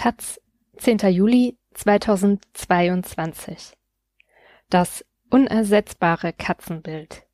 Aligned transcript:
Taz, 0.00 0.40
10. 0.78 1.10
Juli 1.10 1.58
2022. 1.74 3.76
Das 4.70 5.04
unersetzbare 5.28 6.32
Katzenbild. 6.32 7.24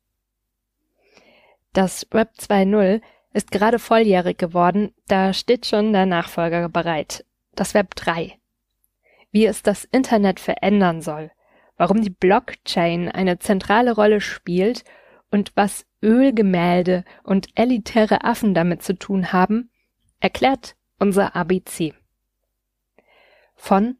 Das 1.71 2.05
Web 2.11 2.31
2.0 2.37 3.01
ist 3.31 3.51
gerade 3.51 3.79
volljährig 3.79 4.37
geworden, 4.37 4.93
da 5.07 5.31
steht 5.31 5.65
schon 5.65 5.93
der 5.93 6.05
Nachfolger 6.05 6.67
bereit, 6.67 7.23
das 7.55 7.73
Web 7.73 7.95
3. 7.95 8.37
Wie 9.31 9.45
es 9.45 9.63
das 9.63 9.85
Internet 9.85 10.41
verändern 10.41 11.01
soll, 11.01 11.31
warum 11.77 12.01
die 12.01 12.09
Blockchain 12.09 13.09
eine 13.09 13.39
zentrale 13.39 13.95
Rolle 13.95 14.19
spielt 14.19 14.83
und 15.31 15.53
was 15.55 15.85
Ölgemälde 16.03 17.05
und 17.23 17.47
elitäre 17.55 18.25
Affen 18.25 18.53
damit 18.53 18.83
zu 18.83 18.93
tun 18.93 19.31
haben, 19.31 19.71
erklärt 20.19 20.75
unser 20.99 21.33
ABC. 21.33 21.93
Von 23.57 23.97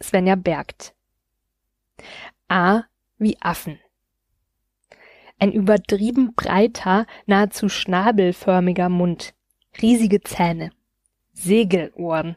Svenja 0.00 0.36
Bergt. 0.36 0.94
A 2.46 2.82
wie 3.18 3.36
Affen. 3.40 3.80
Ein 5.40 5.50
übertrieben 5.52 6.34
breiter, 6.34 7.06
nahezu 7.26 7.68
schnabelförmiger 7.68 8.88
Mund, 8.88 9.34
riesige 9.82 10.20
Zähne, 10.20 10.70
Segelohren. 11.32 12.36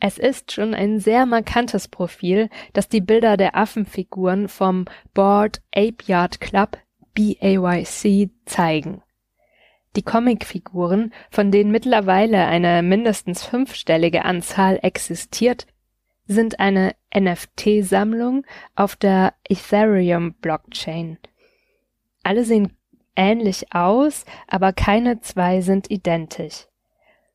Es 0.00 0.16
ist 0.16 0.52
schon 0.52 0.72
ein 0.74 1.00
sehr 1.00 1.26
markantes 1.26 1.88
Profil, 1.88 2.48
das 2.72 2.88
die 2.88 3.02
Bilder 3.02 3.36
der 3.36 3.56
Affenfiguren 3.56 4.48
vom 4.48 4.86
Board 5.12 5.60
Ape 5.74 6.02
Yard 6.06 6.40
Club 6.40 6.78
BAYC 7.14 8.30
zeigen. 8.46 9.02
Die 9.96 10.02
Comicfiguren, 10.02 11.12
von 11.30 11.50
denen 11.50 11.70
mittlerweile 11.70 12.46
eine 12.46 12.82
mindestens 12.82 13.44
fünfstellige 13.44 14.24
Anzahl 14.24 14.78
existiert, 14.82 15.66
sind 16.30 16.60
eine 16.60 16.94
NFT-Sammlung 17.12 18.46
auf 18.76 18.94
der 18.94 19.34
Ethereum-Blockchain. 19.48 21.18
Alle 22.22 22.44
sehen 22.44 22.76
ähnlich 23.16 23.74
aus, 23.74 24.24
aber 24.46 24.72
keine 24.72 25.20
zwei 25.20 25.60
sind 25.60 25.90
identisch. 25.90 26.68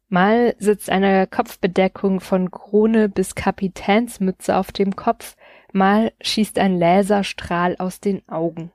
Mal 0.07 0.55
sitzt 0.59 0.89
eine 0.89 1.27
Kopfbedeckung 1.27 2.21
von 2.21 2.51
Krone 2.51 3.09
bis 3.09 3.35
Kapitänsmütze 3.35 4.55
auf 4.55 4.71
dem 4.71 4.95
Kopf, 4.95 5.35
mal 5.73 6.13
schießt 6.21 6.57
ein 6.57 6.79
Laserstrahl 6.79 7.75
aus 7.77 7.99
den 7.99 8.25
Augen. 8.29 8.71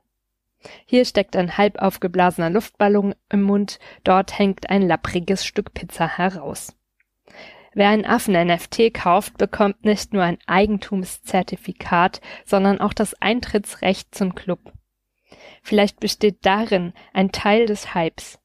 Hier 0.85 1.05
steckt 1.05 1.35
ein 1.35 1.57
halb 1.57 1.81
aufgeblasener 1.81 2.51
Luftballon 2.51 3.15
im 3.29 3.41
Mund, 3.41 3.79
dort 4.03 4.37
hängt 4.37 4.69
ein 4.69 4.83
lappriges 4.83 5.43
Stück 5.45 5.73
Pizza 5.73 6.07
heraus. 6.19 6.75
Wer 7.73 7.89
ein 7.89 8.05
Affen-NFT 8.05 8.93
kauft, 8.93 9.37
bekommt 9.37 9.85
nicht 9.85 10.13
nur 10.13 10.23
ein 10.23 10.37
Eigentumszertifikat, 10.45 12.19
sondern 12.45 12.81
auch 12.81 12.93
das 12.93 13.13
Eintrittsrecht 13.21 14.13
zum 14.13 14.35
Club. 14.35 14.73
Vielleicht 15.61 15.99
besteht 15.99 16.45
darin 16.45 16.93
ein 17.13 17.31
Teil 17.31 17.65
des 17.65 17.95
Hypes. 17.95 18.39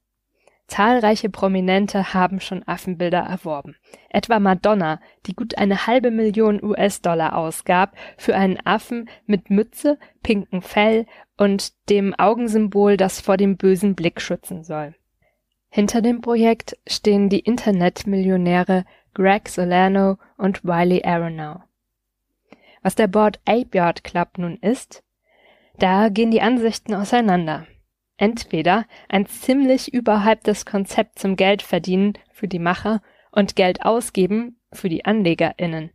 Zahlreiche 0.67 1.29
Prominente 1.29 2.13
haben 2.13 2.41
schon 2.41 2.67
Affenbilder 2.67 3.19
erworben. 3.19 3.75
Etwa 4.09 4.39
Madonna, 4.39 4.99
die 5.25 5.33
gut 5.33 5.57
eine 5.57 5.87
halbe 5.87 6.11
Million 6.11 6.61
US-Dollar 6.61 7.37
ausgab 7.37 7.95
für 8.17 8.35
einen 8.35 8.59
Affen 8.65 9.09
mit 9.25 9.49
Mütze, 9.49 9.97
pinkem 10.23 10.61
Fell 10.61 11.05
und 11.37 11.71
dem 11.89 12.13
Augensymbol, 12.13 12.97
das 12.97 13.21
vor 13.21 13.37
dem 13.37 13.55
bösen 13.55 13.95
Blick 13.95 14.19
schützen 14.19 14.63
soll. 14.63 14.93
Hinter 15.69 16.01
dem 16.01 16.21
Projekt 16.21 16.77
stehen 16.85 17.29
die 17.29 17.39
Internetmillionäre 17.39 18.85
Greg 19.17 19.49
Solano 19.49 20.19
und 20.37 20.63
Wiley 20.63 21.01
Aronow. 21.03 21.63
Was 22.83 22.93
der 22.93 23.07
Board 23.07 23.39
Ape 23.45 23.75
Yard 23.75 24.03
Club 24.03 24.37
nun 24.37 24.57
ist, 24.57 25.03
da 25.79 26.09
gehen 26.09 26.29
die 26.29 26.43
Ansichten 26.43 26.93
auseinander. 26.93 27.65
Entweder 28.17 28.85
ein 29.09 29.25
ziemlich 29.25 29.91
überhyptes 29.91 30.67
Konzept 30.67 31.17
zum 31.17 31.35
Geldverdienen 31.35 32.13
für 32.31 32.47
die 32.47 32.59
Macher 32.59 33.01
und 33.31 33.55
Geld 33.55 33.81
ausgeben 33.83 34.59
für 34.71 34.87
die 34.87 35.05
AnlegerInnen. 35.05 35.89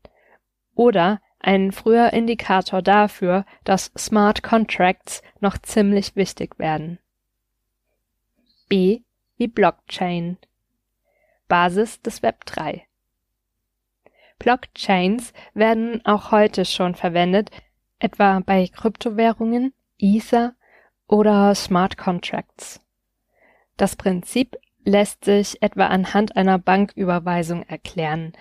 Oder 0.75 1.21
ein 1.39 1.71
früher 1.71 2.13
Indikator 2.13 2.83
dafür, 2.83 3.47
dass 3.63 3.93
Smart 3.97 4.43
Contracts 4.43 5.23
noch 5.39 5.59
ziemlich 5.59 6.17
wichtig 6.17 6.59
werden. 6.59 6.99
B 8.69 9.03
wie 9.37 9.47
Blockchain. 9.47 10.39
Basis 11.47 12.03
des 12.03 12.25
Web 12.25 12.45
3. 12.47 12.85
Blockchains 14.43 15.33
werden 15.55 16.05
auch 16.05 16.33
heute 16.33 16.65
schon 16.65 16.97
verwendet, 16.97 17.51
etwa 18.01 18.41
bei 18.41 18.67
Kryptowährungen, 18.67 19.73
Ether 19.99 20.57
oder 21.07 21.55
Smart 21.55 21.97
Contracts. 21.97 22.81
Das 23.77 23.95
Prinzip 23.95 24.57
lässt 24.85 25.25
sich 25.25 25.63
etwa 25.63 25.87
anhand 25.87 26.35
einer 26.35 26.59
Banküberweisung 26.59 27.63
erklären. 27.63 28.33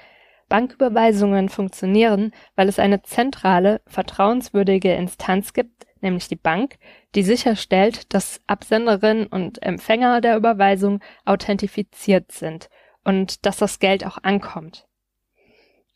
Banküberweisungen 0.50 1.50
funktionieren, 1.50 2.34
weil 2.56 2.68
es 2.68 2.80
eine 2.80 3.04
zentrale, 3.04 3.82
vertrauenswürdige 3.86 4.96
Instanz 4.96 5.54
gibt, 5.54 5.86
nämlich 6.02 6.28
die 6.28 6.36
Bank, 6.36 6.80
die 7.14 7.22
sicherstellt, 7.22 8.12
dass 8.12 8.42
Absenderin 8.48 9.28
und 9.28 9.62
Empfänger 9.62 10.20
der 10.20 10.36
Überweisung 10.36 11.00
authentifiziert 11.26 12.32
sind 12.32 12.72
und 13.04 13.46
dass 13.46 13.58
das 13.58 13.78
Geld 13.78 14.04
auch 14.04 14.18
ankommt. 14.24 14.88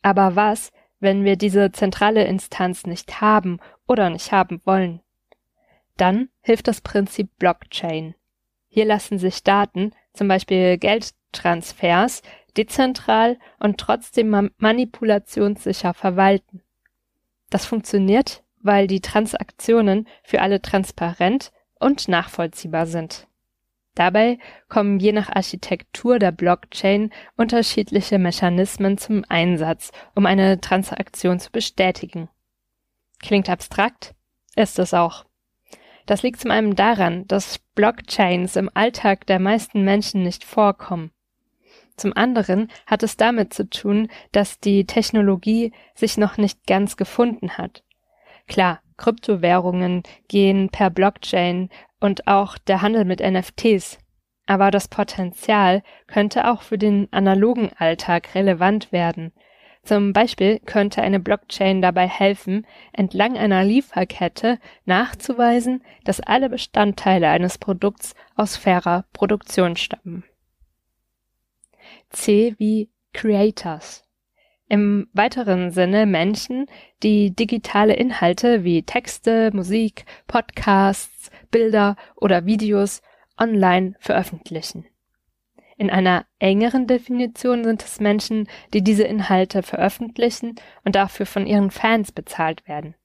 Aber 0.05 0.35
was, 0.35 0.71
wenn 0.99 1.23
wir 1.23 1.35
diese 1.35 1.71
zentrale 1.71 2.25
Instanz 2.25 2.85
nicht 2.85 3.21
haben 3.21 3.59
oder 3.87 4.11
nicht 4.11 4.31
haben 4.31 4.61
wollen? 4.63 5.01
Dann 5.97 6.29
hilft 6.41 6.67
das 6.67 6.81
Prinzip 6.81 7.35
Blockchain. 7.39 8.13
Hier 8.67 8.85
lassen 8.85 9.17
sich 9.17 9.41
Daten, 9.41 9.93
zum 10.13 10.27
Beispiel 10.27 10.77
Geldtransfers, 10.77 12.21
dezentral 12.55 13.39
und 13.57 13.79
trotzdem 13.79 14.51
manipulationssicher 14.59 15.95
verwalten. 15.95 16.61
Das 17.49 17.65
funktioniert, 17.65 18.43
weil 18.61 18.85
die 18.85 19.01
Transaktionen 19.01 20.07
für 20.21 20.41
alle 20.41 20.61
transparent 20.61 21.51
und 21.79 22.07
nachvollziehbar 22.07 22.85
sind. 22.85 23.25
Dabei 23.95 24.39
kommen 24.67 24.99
je 24.99 25.13
nach 25.13 25.29
Architektur 25.29 26.19
der 26.19 26.31
Blockchain 26.31 27.11
unterschiedliche 27.37 28.19
Mechanismen 28.19 28.97
zum 28.97 29.23
Einsatz, 29.29 29.91
um 30.13 30.25
eine 30.25 30.59
Transaktion 30.59 31.39
zu 31.39 31.51
bestätigen. 31.51 32.29
Klingt 33.19 33.49
abstrakt? 33.49 34.13
Ist 34.55 34.79
es 34.79 34.93
auch. 34.93 35.25
Das 36.05 36.21
liegt 36.21 36.39
zum 36.39 36.51
einen 36.51 36.75
daran, 36.75 37.25
dass 37.27 37.59
Blockchains 37.73 38.57
im 38.57 38.69
Alltag 38.73 39.25
der 39.25 39.39
meisten 39.39 39.83
Menschen 39.83 40.23
nicht 40.23 40.43
vorkommen. 40.43 41.11
Zum 41.97 42.15
anderen 42.15 42.69
hat 42.85 43.03
es 43.03 43.15
damit 43.15 43.53
zu 43.53 43.69
tun, 43.69 44.09
dass 44.33 44.59
die 44.59 44.85
Technologie 44.85 45.71
sich 45.93 46.17
noch 46.17 46.37
nicht 46.37 46.67
ganz 46.67 46.97
gefunden 46.97 47.57
hat. 47.57 47.83
Klar, 48.47 48.81
Kryptowährungen 48.97 50.03
gehen 50.27 50.69
per 50.69 50.89
Blockchain 50.89 51.69
und 51.99 52.27
auch 52.27 52.57
der 52.57 52.81
Handel 52.81 53.05
mit 53.05 53.19
NFTs. 53.19 53.97
Aber 54.47 54.71
das 54.71 54.87
Potenzial 54.87 55.81
könnte 56.07 56.49
auch 56.51 56.61
für 56.61 56.77
den 56.77 57.07
analogen 57.11 57.71
Alltag 57.77 58.35
relevant 58.35 58.91
werden. 58.91 59.33
Zum 59.83 60.13
Beispiel 60.13 60.59
könnte 60.59 61.03
eine 61.03 61.19
Blockchain 61.19 61.81
dabei 61.81 62.07
helfen, 62.07 62.65
entlang 62.91 63.37
einer 63.37 63.63
Lieferkette 63.63 64.59
nachzuweisen, 64.85 65.83
dass 66.03 66.21
alle 66.21 66.49
Bestandteile 66.49 67.29
eines 67.29 67.59
Produkts 67.59 68.15
aus 68.35 68.57
fairer 68.57 69.05
Produktion 69.13 69.75
stammen. 69.75 70.23
C 72.09 72.55
wie 72.57 72.89
Creators. 73.13 74.04
Im 74.67 75.07
weiteren 75.13 75.69
Sinne 75.69 76.07
Menschen, 76.07 76.65
die 77.03 77.35
digitale 77.35 77.93
Inhalte 77.93 78.63
wie 78.63 78.81
Texte, 78.81 79.51
Musik, 79.53 80.05
Podcasts, 80.25 81.29
Bilder 81.51 81.95
oder 82.15 82.45
Videos 82.45 83.03
online 83.37 83.93
veröffentlichen. 83.99 84.85
In 85.77 85.89
einer 85.89 86.25
engeren 86.39 86.87
Definition 86.87 87.63
sind 87.63 87.83
es 87.83 87.99
Menschen, 87.99 88.47
die 88.73 88.83
diese 88.83 89.03
Inhalte 89.03 89.61
veröffentlichen 89.61 90.55
und 90.83 90.95
dafür 90.95 91.25
von 91.25 91.45
ihren 91.45 91.69
Fans 91.69 92.11
bezahlt 92.11 92.67
werden. 92.67 92.95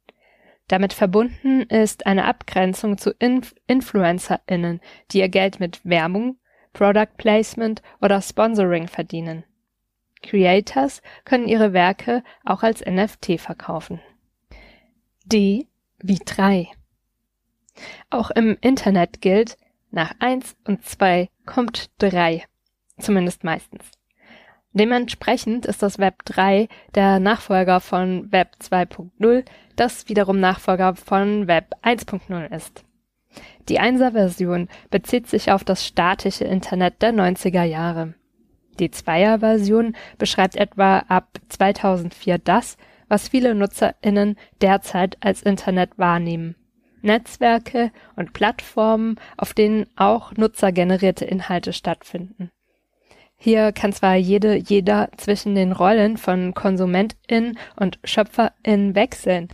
Damit 0.69 0.93
verbunden 0.93 1.63
ist 1.63 2.07
eine 2.07 2.25
Abgrenzung 2.27 2.97
zu 2.97 3.11
Inf 3.19 3.55
InfluencerInnen, 3.67 4.81
die 5.11 5.19
ihr 5.19 5.29
Geld 5.29 5.59
mit 5.59 5.85
Werbung, 5.85 6.39
Product 6.73 7.17
Placement 7.17 7.83
oder 8.01 8.23
Sponsoring 8.23 8.87
verdienen. 8.87 9.45
Creators 10.23 11.03
können 11.25 11.49
ihre 11.49 11.73
Werke 11.73 12.23
auch 12.45 12.63
als 12.63 12.85
NFT 12.85 13.41
verkaufen. 13.41 14.01
D 15.25 15.67
wie 15.99 16.19
3. 16.25 16.69
Auch 18.11 18.31
im 18.31 18.57
Internet 18.61 19.21
gilt, 19.21 19.57
nach 19.91 20.15
1 20.19 20.57
und 20.65 20.85
2 20.85 21.29
kommt 21.47 21.91
3. 21.99 22.45
Zumindest 22.99 23.45
meistens. 23.45 23.91
Dementsprechend 24.73 25.67
ist 25.67 25.83
das 25.83 25.99
Web 25.99 26.25
3 26.27 26.69
der 26.95 27.19
Nachfolger 27.19 27.81
von 27.81 28.31
Web 28.31 28.57
2.0, 28.61 29.45
das 29.75 30.09
wiederum 30.09 30.39
Nachfolger 30.39 30.95
von 30.95 31.49
Web 31.49 31.75
1.0 31.83 32.55
ist. 32.55 32.85
Die 33.69 33.81
1er 33.81 34.13
Version 34.13 34.69
bezieht 34.91 35.27
sich 35.29 35.51
auf 35.51 35.65
das 35.65 35.87
statische 35.87 36.45
Internet 36.45 37.03
der 37.03 37.13
90er 37.13 37.65
Jahre. 37.65 38.15
Die 38.79 38.91
2er 38.91 39.41
Version 39.41 39.97
beschreibt 40.19 40.57
etwa 40.57 41.01
ab 41.09 41.39
2004 41.49 42.39
das, 42.39 42.77
was 43.09 43.29
viele 43.29 43.55
NutzerInnen 43.55 44.37
derzeit 44.61 45.17
als 45.21 45.43
Internet 45.43 45.99
wahrnehmen. 45.99 46.55
Netzwerke 47.03 47.93
und 48.17 48.33
Plattformen, 48.33 49.17
auf 49.37 49.55
denen 49.55 49.87
auch 49.97 50.33
nutzergenerierte 50.33 51.25
Inhalte 51.25 51.73
stattfinden. 51.73 52.51
Hier 53.37 53.73
kann 53.73 53.93
zwar 53.93 54.17
jede, 54.17 54.55
jeder 54.55 55.09
zwischen 55.17 55.55
den 55.55 55.73
Rollen 55.73 56.19
von 56.19 56.53
KonsumentIn 56.53 57.59
und 57.77 57.99
SchöpferIn 58.05 58.95
wechseln, 58.95 59.49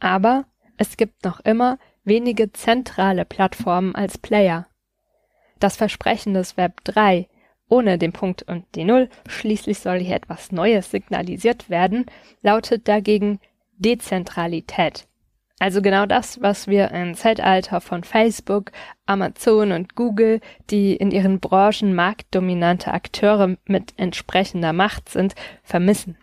aber 0.00 0.46
es 0.78 0.96
gibt 0.96 1.24
noch 1.24 1.40
immer 1.40 1.78
wenige 2.04 2.52
zentrale 2.52 3.26
Plattformen 3.26 3.94
als 3.94 4.16
Player. 4.16 4.66
Das 5.58 5.76
Versprechen 5.76 6.32
des 6.32 6.56
Web 6.56 6.82
3, 6.84 7.28
ohne 7.68 7.98
den 7.98 8.12
Punkt 8.12 8.42
und 8.42 8.64
die 8.74 8.84
Null, 8.84 9.08
schließlich 9.28 9.78
soll 9.78 9.98
hier 9.98 10.16
etwas 10.16 10.52
Neues 10.52 10.90
signalisiert 10.90 11.70
werden, 11.70 12.06
lautet 12.42 12.88
dagegen 12.88 13.40
Dezentralität. 13.76 15.06
Also 15.60 15.82
genau 15.82 16.06
das, 16.06 16.40
was 16.40 16.68
wir 16.68 16.92
im 16.92 17.14
Zeitalter 17.14 17.80
von 17.80 18.04
Facebook, 18.04 18.70
Amazon 19.06 19.72
und 19.72 19.96
Google, 19.96 20.40
die 20.70 20.94
in 20.94 21.10
ihren 21.10 21.40
Branchen 21.40 21.94
marktdominante 21.94 22.92
Akteure 22.92 23.56
mit 23.66 23.94
entsprechender 23.96 24.72
Macht 24.72 25.08
sind, 25.08 25.34
vermissen. 25.64 26.16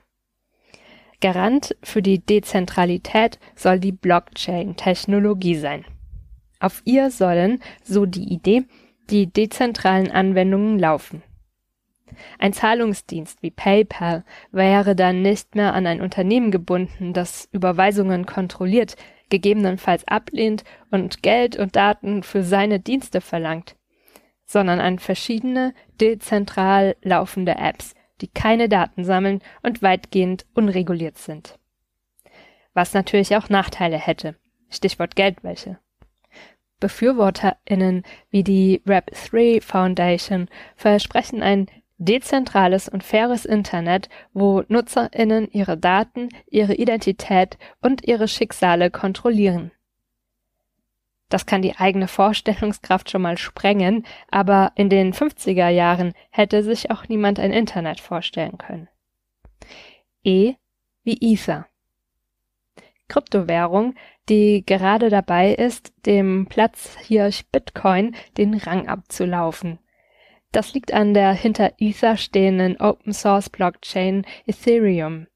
Garant 1.20 1.76
für 1.84 2.02
die 2.02 2.20
Dezentralität 2.20 3.40
soll 3.56 3.80
die 3.80 3.92
Blockchain-Technologie 3.92 5.56
sein. 5.56 5.86
Auf 6.60 6.82
ihr 6.86 7.12
sollen, 7.12 7.62
so 7.84 8.06
die 8.06 8.32
Idee, 8.34 8.64
die 9.10 9.28
dezentralen 9.28 10.12
Anwendungen 10.12 10.80
laufen. 10.80 11.24
Ein 12.40 12.54
Zahlungsdienst 12.54 13.42
wie 13.42 13.52
PayPal 13.52 14.24
wäre 14.52 14.96
dann 14.96 15.22
nicht 15.22 15.56
mehr 15.56 15.74
an 15.74 15.88
ein 15.88 16.02
Unternehmen 16.02 16.52
gebunden, 16.52 17.14
das 17.14 17.50
Überweisungen 17.52 18.26
kontrolliert, 18.26 18.96
gegebenenfalls 19.30 20.08
ablehnt 20.08 20.64
und 20.92 21.24
Geld 21.24 21.58
und 21.58 21.76
Daten 21.76 22.24
für 22.24 22.44
seine 22.44 22.80
Dienste 22.80 23.22
verlangt, 23.22 23.76
sondern 24.46 24.80
an 24.80 25.00
verschiedene 25.00 25.74
dezentral 26.00 26.96
laufende 27.02 27.56
Apps, 27.56 27.96
die 28.22 28.28
keine 28.28 28.70
Daten 28.70 29.04
sammeln 29.04 29.42
und 29.64 29.82
weitgehend 29.82 30.46
unreguliert 30.54 31.18
sind. 31.18 31.58
Was 32.74 32.94
natürlich 32.94 33.36
auch 33.36 33.50
Nachteile 33.50 33.98
hätte. 33.98 34.36
Stichwort 34.70 35.16
Geldwäsche. 35.16 35.80
BefürworterInnen 36.80 38.04
wie 38.30 38.44
die 38.44 38.82
Web3 38.86 39.62
Foundation 39.62 40.50
versprechen 40.76 41.42
ein 41.42 41.68
dezentrales 41.98 42.90
und 42.90 43.04
faires 43.04 43.46
Internet, 43.46 44.10
wo 44.34 44.64
NutzerInnen 44.68 45.50
ihre 45.52 45.78
Daten, 45.78 46.30
ihre 46.48 46.76
Identität 46.76 47.58
und 47.82 48.06
ihre 48.06 48.28
Schicksale 48.28 48.92
kontrollieren. 48.92 49.72
Das 51.30 51.46
kann 51.46 51.62
die 51.62 51.76
eigene 51.76 52.08
Vorstellungskraft 52.08 53.10
schon 53.10 53.24
mal 53.24 53.38
sprengen, 53.38 54.06
aber 54.30 54.72
in 54.76 54.90
den 54.90 55.14
50er 55.14 55.70
Jahren 55.70 56.14
hätte 56.30 56.64
sich 56.64 56.92
auch 56.92 57.08
niemand 57.08 57.40
ein 57.40 57.52
Internet 57.52 58.00
vorstellen 58.00 58.58
können. 58.58 58.88
E 60.24 60.56
wie 61.04 61.34
Ether. 61.34 61.68
Kryptowährung, 63.08 63.96
die 64.30 64.66
gerade 64.66 65.10
dabei 65.10 65.54
ist, 65.54 65.94
dem 66.06 66.48
Platzhirsch 66.48 67.44
Bitcoin 67.52 68.16
den 68.38 68.56
Rang 68.56 68.88
abzulaufen. 68.88 69.80
Das 70.56 70.74
liegt 70.74 70.94
an 70.94 71.14
der 71.14 71.34
hinter 71.34 71.74
Ether 71.80 72.16
stehenden 72.16 72.80
Open-Source-Blockchain 72.80 74.26
Ethereum. 74.48 75.28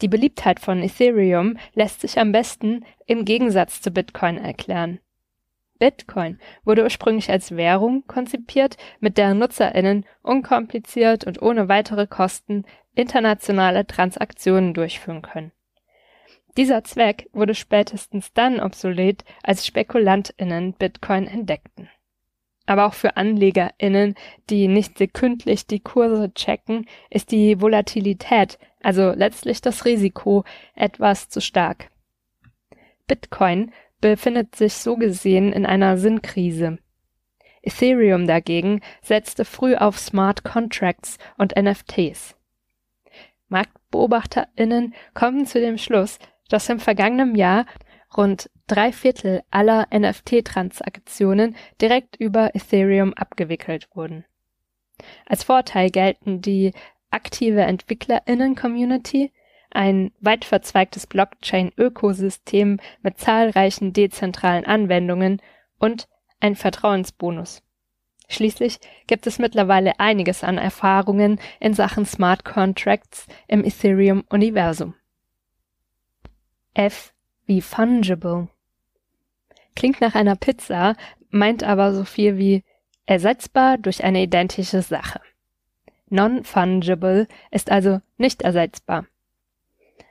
Die 0.00 0.06
Beliebtheit 0.06 0.60
von 0.60 0.80
Ethereum 0.80 1.58
lässt 1.74 2.02
sich 2.02 2.20
am 2.20 2.30
besten 2.30 2.84
im 3.06 3.24
Gegensatz 3.24 3.82
zu 3.82 3.90
Bitcoin 3.90 4.38
erklären. 4.38 5.00
Bitcoin 5.80 6.38
wurde 6.64 6.84
ursprünglich 6.84 7.28
als 7.32 7.56
Währung 7.56 8.06
konzipiert, 8.06 8.76
mit 9.00 9.18
der 9.18 9.34
NutzerInnen 9.34 10.06
unkompliziert 10.22 11.24
und 11.24 11.42
ohne 11.42 11.68
weitere 11.68 12.06
Kosten 12.06 12.64
internationale 12.94 13.88
Transaktionen 13.88 14.72
durchführen 14.72 15.22
können. 15.22 15.50
Dieser 16.56 16.84
Zweck 16.84 17.28
wurde 17.32 17.56
spätestens 17.56 18.32
dann 18.34 18.60
obsolet, 18.60 19.24
als 19.42 19.66
SpekulantInnen 19.66 20.74
Bitcoin 20.74 21.26
entdeckten 21.26 21.88
aber 22.68 22.86
auch 22.86 22.94
für 22.94 23.16
AnlegerInnen, 23.16 24.14
die 24.50 24.68
nicht 24.68 24.98
sekündlich 24.98 25.66
die 25.66 25.80
Kurse 25.80 26.32
checken, 26.34 26.86
ist 27.08 27.32
die 27.32 27.60
Volatilität, 27.62 28.58
also 28.82 29.12
letztlich 29.12 29.62
das 29.62 29.86
Risiko, 29.86 30.44
etwas 30.74 31.30
zu 31.30 31.40
stark. 31.40 31.90
Bitcoin 33.06 33.72
befindet 34.02 34.54
sich 34.54 34.74
so 34.74 34.96
gesehen 34.96 35.52
in 35.54 35.64
einer 35.64 35.96
Sinnkrise. 35.96 36.78
Ethereum 37.62 38.26
dagegen 38.26 38.82
setzte 39.00 39.46
früh 39.46 39.74
auf 39.74 39.98
Smart 39.98 40.44
Contracts 40.44 41.16
und 41.38 41.56
NFTs. 41.56 42.36
MarktbeobachterInnen 43.48 44.94
kommen 45.14 45.46
zu 45.46 45.58
dem 45.58 45.78
Schluss, 45.78 46.18
dass 46.50 46.68
im 46.68 46.80
vergangenen 46.80 47.34
Jahr 47.34 47.64
rund 48.14 48.50
drei 48.68 48.92
Viertel 48.92 49.42
aller 49.50 49.88
NFT-Transaktionen 49.92 51.56
direkt 51.80 52.16
über 52.16 52.54
Ethereum 52.54 53.12
abgewickelt 53.14 53.88
wurden. 53.94 54.24
Als 55.26 55.44
Vorteil 55.44 55.90
gelten 55.90 56.40
die 56.40 56.72
aktive 57.10 57.62
EntwicklerInnen-Community, 57.62 59.32
ein 59.70 60.12
weit 60.20 60.44
verzweigtes 60.44 61.06
Blockchain-Ökosystem 61.06 62.78
mit 63.02 63.18
zahlreichen 63.18 63.92
dezentralen 63.92 64.64
Anwendungen 64.64 65.42
und 65.78 66.08
ein 66.40 66.56
Vertrauensbonus. 66.56 67.62
Schließlich 68.28 68.78
gibt 69.06 69.26
es 69.26 69.38
mittlerweile 69.38 69.98
einiges 70.00 70.44
an 70.44 70.58
Erfahrungen 70.58 71.40
in 71.60 71.74
Sachen 71.74 72.04
Smart 72.04 72.44
Contracts 72.44 73.26
im 73.46 73.64
Ethereum-Universum. 73.64 74.94
F 76.74 77.14
wie 77.46 77.62
fungible. 77.62 78.48
Klingt 79.78 80.00
nach 80.00 80.16
einer 80.16 80.34
Pizza, 80.34 80.96
meint 81.30 81.62
aber 81.62 81.94
so 81.94 82.02
viel 82.04 82.36
wie 82.36 82.64
ersetzbar 83.06 83.78
durch 83.78 84.02
eine 84.02 84.20
identische 84.24 84.82
Sache. 84.82 85.20
Non-fungible 86.08 87.28
ist 87.52 87.70
also 87.70 88.00
nicht 88.16 88.42
ersetzbar. 88.42 89.06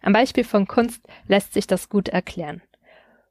Am 0.01 0.13
Beispiel 0.13 0.45
von 0.45 0.67
Kunst 0.67 1.05
lässt 1.27 1.51
sich 1.51 1.67
das 1.67 1.89
gut 1.89 2.07
erklären. 2.07 2.62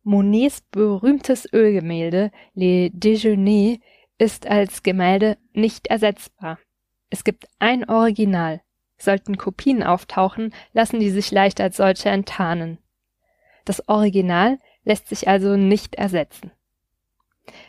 Monets 0.02 0.60
berühmtes 0.60 1.50
Ölgemälde 1.54 2.30
Les 2.52 2.90
Déjeuners 2.92 3.78
ist 4.18 4.46
als 4.46 4.82
Gemälde 4.82 5.38
nicht 5.54 5.86
ersetzbar. 5.86 6.58
Es 7.08 7.24
gibt 7.24 7.46
ein 7.60 7.88
Original. 7.88 8.60
Sollten 8.98 9.38
Kopien 9.38 9.82
auftauchen, 9.82 10.52
lassen 10.74 11.00
die 11.00 11.08
sich 11.10 11.30
leicht 11.30 11.62
als 11.62 11.78
solche 11.78 12.10
enttarnen. 12.10 12.76
Das 13.64 13.88
Original 13.88 14.58
lässt 14.86 15.08
sich 15.08 15.28
also 15.28 15.56
nicht 15.56 15.96
ersetzen. 15.96 16.52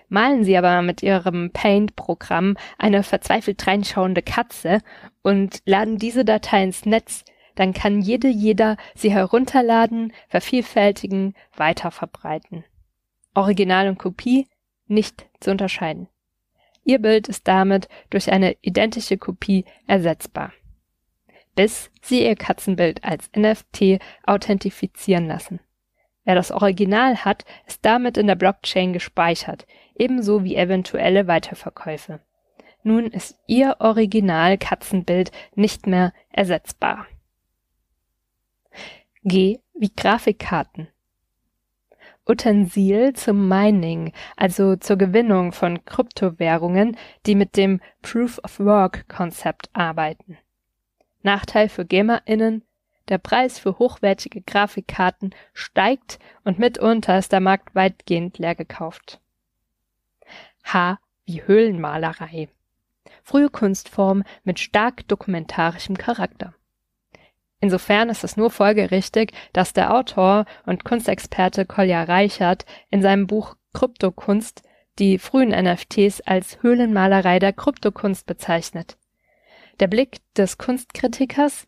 Malen 0.07 0.45
Sie 0.45 0.57
aber 0.57 0.81
mit 0.81 1.03
Ihrem 1.03 1.51
Paint-Programm 1.51 2.55
eine 2.77 3.03
verzweifelt 3.03 3.67
reinschauende 3.67 4.21
Katze 4.21 4.79
und 5.21 5.59
laden 5.65 5.97
diese 5.97 6.23
Datei 6.23 6.63
ins 6.63 6.85
Netz, 6.85 7.25
dann 7.55 7.73
kann 7.73 8.01
jede 8.01 8.27
jeder 8.27 8.77
sie 8.95 9.11
herunterladen, 9.11 10.13
vervielfältigen, 10.29 11.33
weiterverbreiten. 11.55 12.63
Original 13.33 13.89
und 13.89 13.97
Kopie 13.97 14.47
nicht 14.87 15.27
zu 15.39 15.51
unterscheiden. 15.51 16.07
Ihr 16.83 16.99
Bild 16.99 17.27
ist 17.27 17.47
damit 17.47 17.89
durch 18.09 18.31
eine 18.31 18.55
identische 18.61 19.17
Kopie 19.17 19.65
ersetzbar. 19.87 20.53
Bis 21.55 21.91
Sie 22.01 22.23
Ihr 22.23 22.35
Katzenbild 22.35 23.03
als 23.03 23.29
NFT 23.35 23.99
authentifizieren 24.23 25.27
lassen. 25.27 25.59
Wer 26.27 26.35
das 26.35 26.51
Original 26.51 27.23
hat, 27.23 27.45
ist 27.67 27.85
damit 27.85 28.17
in 28.17 28.27
der 28.27 28.35
Blockchain 28.35 28.91
gespeichert, 28.91 29.65
ebenso 29.95 30.43
wie 30.43 30.57
eventuelle 30.57 31.25
Weiterverkäufe. 31.25 32.19
Nun 32.83 33.05
ist 33.05 33.39
Ihr 33.47 33.77
Original 33.79 34.57
Katzenbild 34.57 35.31
nicht 35.55 35.87
mehr 35.87 36.11
ersetzbar. 36.29 37.07
G 39.23 39.59
wie 39.73 39.89
Grafikkarten. 39.95 40.89
Utensil 42.27 43.13
zum 43.13 43.47
Mining, 43.47 44.11
also 44.35 44.75
zur 44.75 44.97
Gewinnung 44.97 45.53
von 45.53 45.85
Kryptowährungen, 45.85 46.97
die 47.25 47.35
mit 47.35 47.55
dem 47.55 47.79
Proof 48.01 48.41
of 48.43 48.59
Work 48.59 49.07
Konzept 49.07 49.69
arbeiten. 49.71 50.37
Nachteil 51.23 51.69
für 51.69 51.85
GamerInnen, 51.85 52.66
der 53.09 53.17
Preis 53.17 53.59
für 53.59 53.79
hochwertige 53.79 54.41
Grafikkarten 54.41 55.33
steigt 55.53 56.19
und 56.43 56.59
mitunter 56.59 57.17
ist 57.17 57.31
der 57.31 57.39
Markt 57.39 57.75
weitgehend 57.75 58.37
leer 58.37 58.55
gekauft. 58.55 59.19
H 60.63 60.99
wie 61.25 61.43
Höhlenmalerei. 61.43 62.49
Frühe 63.23 63.49
Kunstform 63.49 64.23
mit 64.43 64.59
stark 64.59 65.07
dokumentarischem 65.07 65.97
Charakter. 65.97 66.53
Insofern 67.59 68.09
ist 68.09 68.23
es 68.23 68.37
nur 68.37 68.51
folgerichtig, 68.51 69.33
dass 69.51 69.73
der 69.73 69.93
Autor 69.93 70.45
und 70.65 70.83
Kunstexperte 70.83 71.65
Kolja 71.65 72.03
Reichert 72.03 72.65
in 72.89 73.01
seinem 73.01 73.27
Buch 73.27 73.55
Kryptokunst 73.73 74.63
die 74.99 75.17
frühen 75.17 75.49
NFTs 75.49 76.21
als 76.21 76.61
Höhlenmalerei 76.61 77.39
der 77.39 77.53
Kryptokunst 77.53 78.25
bezeichnet. 78.25 78.97
Der 79.79 79.87
Blick 79.87 80.19
des 80.35 80.57
Kunstkritikers 80.57 81.67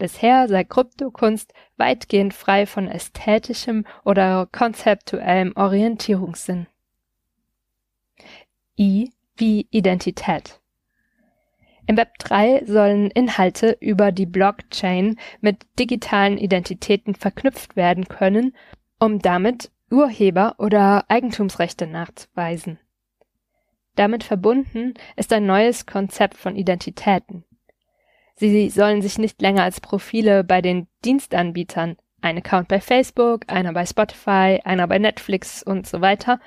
Bisher 0.00 0.48
sei 0.48 0.64
Kryptokunst 0.64 1.52
weitgehend 1.76 2.32
frei 2.32 2.64
von 2.64 2.88
ästhetischem 2.88 3.84
oder 4.02 4.48
konzeptuellem 4.50 5.52
Orientierungssinn. 5.54 6.66
I 8.78 9.12
wie 9.36 9.68
Identität. 9.70 10.58
Im 11.86 11.98
Web 11.98 12.16
3 12.18 12.64
sollen 12.64 13.10
Inhalte 13.10 13.76
über 13.78 14.10
die 14.10 14.24
Blockchain 14.24 15.18
mit 15.42 15.66
digitalen 15.78 16.38
Identitäten 16.38 17.14
verknüpft 17.14 17.76
werden 17.76 18.08
können, 18.08 18.56
um 18.98 19.18
damit 19.18 19.70
Urheber- 19.90 20.54
oder 20.56 21.04
Eigentumsrechte 21.10 21.86
nachzuweisen. 21.86 22.78
Damit 23.96 24.24
verbunden 24.24 24.94
ist 25.16 25.30
ein 25.34 25.44
neues 25.44 25.84
Konzept 25.84 26.38
von 26.38 26.56
Identitäten. 26.56 27.44
Sie 28.40 28.70
sollen 28.70 29.02
sich 29.02 29.18
nicht 29.18 29.42
länger 29.42 29.64
als 29.64 29.82
Profile 29.82 30.44
bei 30.44 30.62
den 30.62 30.86
Dienstanbietern, 31.04 31.98
ein 32.22 32.38
Account 32.38 32.68
bei 32.68 32.80
Facebook, 32.80 33.42
einer 33.48 33.74
bei 33.74 33.84
Spotify, 33.84 34.60
einer 34.64 34.86
bei 34.86 34.98
Netflix 34.98 35.62
und 35.62 35.86
so 35.86 36.00
weiter, 36.00 36.40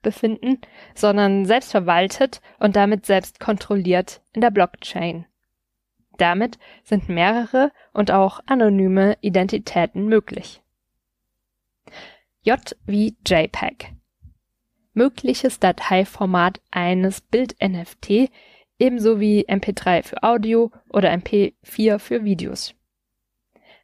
befinden, 0.00 0.60
sondern 0.94 1.46
selbst 1.46 1.72
verwaltet 1.72 2.40
und 2.60 2.76
damit 2.76 3.04
selbst 3.04 3.40
kontrolliert 3.40 4.22
in 4.32 4.42
der 4.42 4.52
Blockchain. 4.52 5.26
Damit 6.18 6.60
sind 6.84 7.08
mehrere 7.08 7.72
und 7.92 8.12
auch 8.12 8.38
anonyme 8.46 9.18
Identitäten 9.20 10.06
möglich. 10.06 10.62
J 12.42 12.60
wie 12.86 13.16
JPEG. 13.26 13.92
Mögliches 14.92 15.58
Dateiformat 15.58 16.60
eines 16.70 17.20
Bild-NFT 17.20 18.30
ebenso 18.80 19.20
wie 19.20 19.46
MP3 19.46 20.02
für 20.02 20.22
Audio 20.22 20.72
oder 20.88 21.12
MP4 21.12 21.98
für 21.98 22.24
Videos. 22.24 22.74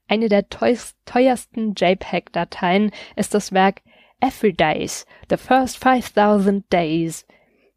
Eine 0.09 0.29
der 0.29 0.49
teuersten 0.49 1.75
JPEG-Dateien 1.77 2.91
ist 3.17 3.35
das 3.35 3.53
Werk 3.53 3.83
Every 4.21 4.53
Days, 4.53 5.05
The 5.29 5.37
First 5.37 5.79
5000 5.79 6.73
Days 6.73 7.27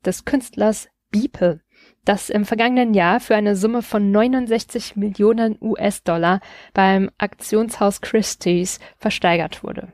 des 0.06 0.26
Künstlers 0.26 0.88
Beeple, 1.12 1.62
das 2.06 2.30
im 2.30 2.46
vergangenen 2.46 2.94
Jahr 2.94 3.20
für 3.20 3.36
eine 3.36 3.56
Summe 3.56 3.82
von 3.82 4.12
69 4.12 4.96
Millionen 4.96 5.58
US-Dollar 5.60 6.40
beim 6.74 7.10
Aktionshaus 7.18 8.02
Christie's 8.02 8.80
versteigert 8.98 9.64
wurde. 9.64 9.92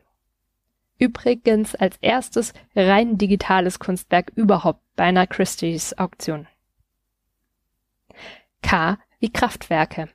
Übrigens 0.97 1.75
als 1.75 1.97
erstes 2.01 2.53
rein 2.75 3.17
digitales 3.17 3.79
Kunstwerk 3.79 4.31
überhaupt 4.35 4.81
bei 4.95 5.05
einer 5.05 5.27
Christie's 5.27 5.97
Auktion. 5.97 6.47
K 8.65 8.97
wie 9.19 9.31
Kraftwerke. 9.31 10.09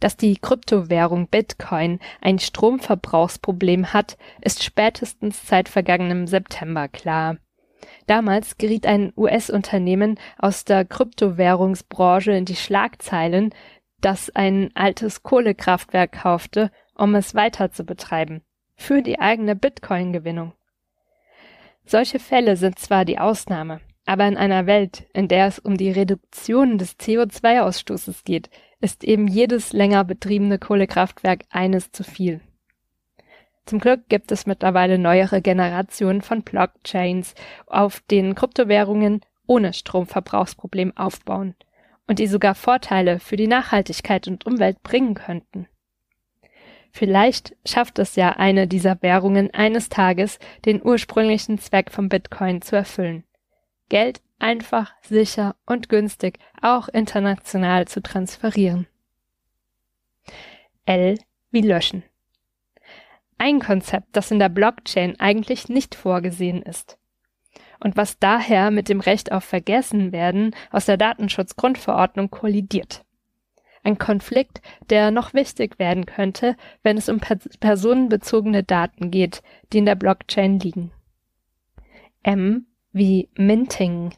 Dass 0.00 0.16
die 0.16 0.36
Kryptowährung 0.36 1.28
Bitcoin 1.28 2.00
ein 2.20 2.40
Stromverbrauchsproblem 2.40 3.92
hat, 3.92 4.18
ist 4.40 4.64
spätestens 4.64 5.46
seit 5.46 5.68
vergangenem 5.68 6.26
September 6.26 6.88
klar. 6.88 7.36
Damals 8.08 8.58
geriet 8.58 8.86
ein 8.86 9.12
US-Unternehmen 9.16 10.18
aus 10.36 10.64
der 10.64 10.84
Kryptowährungsbranche 10.84 12.32
in 12.32 12.44
die 12.44 12.56
Schlagzeilen, 12.56 13.54
das 14.00 14.34
ein 14.34 14.72
altes 14.74 15.22
Kohlekraftwerk 15.22 16.10
kaufte, 16.10 16.72
um 16.96 17.14
es 17.14 17.36
weiter 17.36 17.70
zu 17.70 17.84
betreiben, 17.84 18.42
für 18.74 19.00
die 19.00 19.20
eigene 19.20 19.54
Bitcoin-Gewinnung. 19.54 20.54
Solche 21.84 22.18
Fälle 22.18 22.56
sind 22.56 22.80
zwar 22.80 23.04
die 23.04 23.20
Ausnahme, 23.20 23.80
aber 24.06 24.26
in 24.26 24.36
einer 24.36 24.66
Welt, 24.66 25.06
in 25.12 25.28
der 25.28 25.46
es 25.46 25.58
um 25.58 25.76
die 25.76 25.90
Reduktion 25.90 26.78
des 26.78 26.98
CO2-Ausstoßes 26.98 28.24
geht, 28.24 28.48
ist 28.80 29.04
eben 29.04 29.26
jedes 29.26 29.72
länger 29.72 30.04
betriebene 30.04 30.58
Kohlekraftwerk 30.58 31.42
eines 31.50 31.90
zu 31.92 32.04
viel. 32.04 32.40
Zum 33.66 33.80
Glück 33.80 34.08
gibt 34.08 34.30
es 34.30 34.46
mittlerweile 34.46 34.96
neuere 34.96 35.42
Generationen 35.42 36.22
von 36.22 36.42
Blockchains, 36.42 37.34
auf 37.66 38.00
denen 38.00 38.36
Kryptowährungen 38.36 39.22
ohne 39.46 39.72
Stromverbrauchsproblem 39.72 40.96
aufbauen 40.96 41.56
und 42.06 42.20
die 42.20 42.28
sogar 42.28 42.54
Vorteile 42.54 43.18
für 43.18 43.36
die 43.36 43.48
Nachhaltigkeit 43.48 44.28
und 44.28 44.46
Umwelt 44.46 44.82
bringen 44.84 45.14
könnten. 45.14 45.66
Vielleicht 46.92 47.56
schafft 47.66 47.98
es 47.98 48.14
ja 48.14 48.30
eine 48.30 48.68
dieser 48.68 49.02
Währungen 49.02 49.52
eines 49.52 49.88
Tages, 49.88 50.38
den 50.64 50.80
ursprünglichen 50.82 51.58
Zweck 51.58 51.90
vom 51.90 52.08
Bitcoin 52.08 52.62
zu 52.62 52.76
erfüllen. 52.76 53.24
Geld 53.88 54.20
einfach, 54.38 54.92
sicher 55.02 55.56
und 55.66 55.88
günstig 55.88 56.38
auch 56.60 56.88
international 56.88 57.86
zu 57.86 58.02
transferieren. 58.02 58.86
L 60.84 61.18
wie 61.50 61.62
löschen. 61.62 62.02
Ein 63.38 63.60
Konzept, 63.60 64.08
das 64.12 64.30
in 64.30 64.38
der 64.38 64.48
Blockchain 64.48 65.18
eigentlich 65.20 65.68
nicht 65.68 65.94
vorgesehen 65.94 66.62
ist 66.62 66.98
und 67.80 67.96
was 67.96 68.18
daher 68.18 68.70
mit 68.70 68.88
dem 68.88 69.00
Recht 69.00 69.32
auf 69.32 69.44
Vergessenwerden 69.44 70.54
aus 70.70 70.86
der 70.86 70.96
Datenschutzgrundverordnung 70.96 72.30
kollidiert. 72.30 73.04
Ein 73.82 73.98
Konflikt, 73.98 74.60
der 74.90 75.10
noch 75.10 75.34
wichtig 75.34 75.78
werden 75.78 76.06
könnte, 76.06 76.56
wenn 76.82 76.96
es 76.96 77.08
um 77.08 77.20
personenbezogene 77.20 78.64
Daten 78.64 79.10
geht, 79.10 79.42
die 79.72 79.78
in 79.78 79.86
der 79.86 79.94
Blockchain 79.94 80.58
liegen. 80.58 80.90
M 82.22 82.66
wie 82.96 83.28
Minting. 83.36 84.14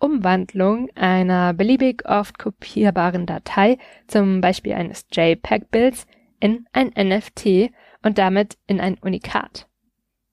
Umwandlung 0.00 0.90
einer 0.96 1.54
beliebig 1.54 2.04
oft 2.04 2.40
kopierbaren 2.40 3.24
Datei, 3.24 3.78
zum 4.08 4.40
Beispiel 4.40 4.72
eines 4.72 5.06
JPEG-Bilds, 5.12 6.08
in 6.40 6.66
ein 6.72 6.88
NFT 6.88 7.70
und 8.02 8.18
damit 8.18 8.58
in 8.66 8.80
ein 8.80 8.98
Unikat. 8.98 9.68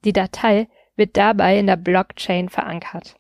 Die 0.03 0.11
Datei 0.11 0.67
wird 0.95 1.15
dabei 1.15 1.59
in 1.59 1.67
der 1.67 1.77
Blockchain 1.77 2.49
verankert. 2.49 3.15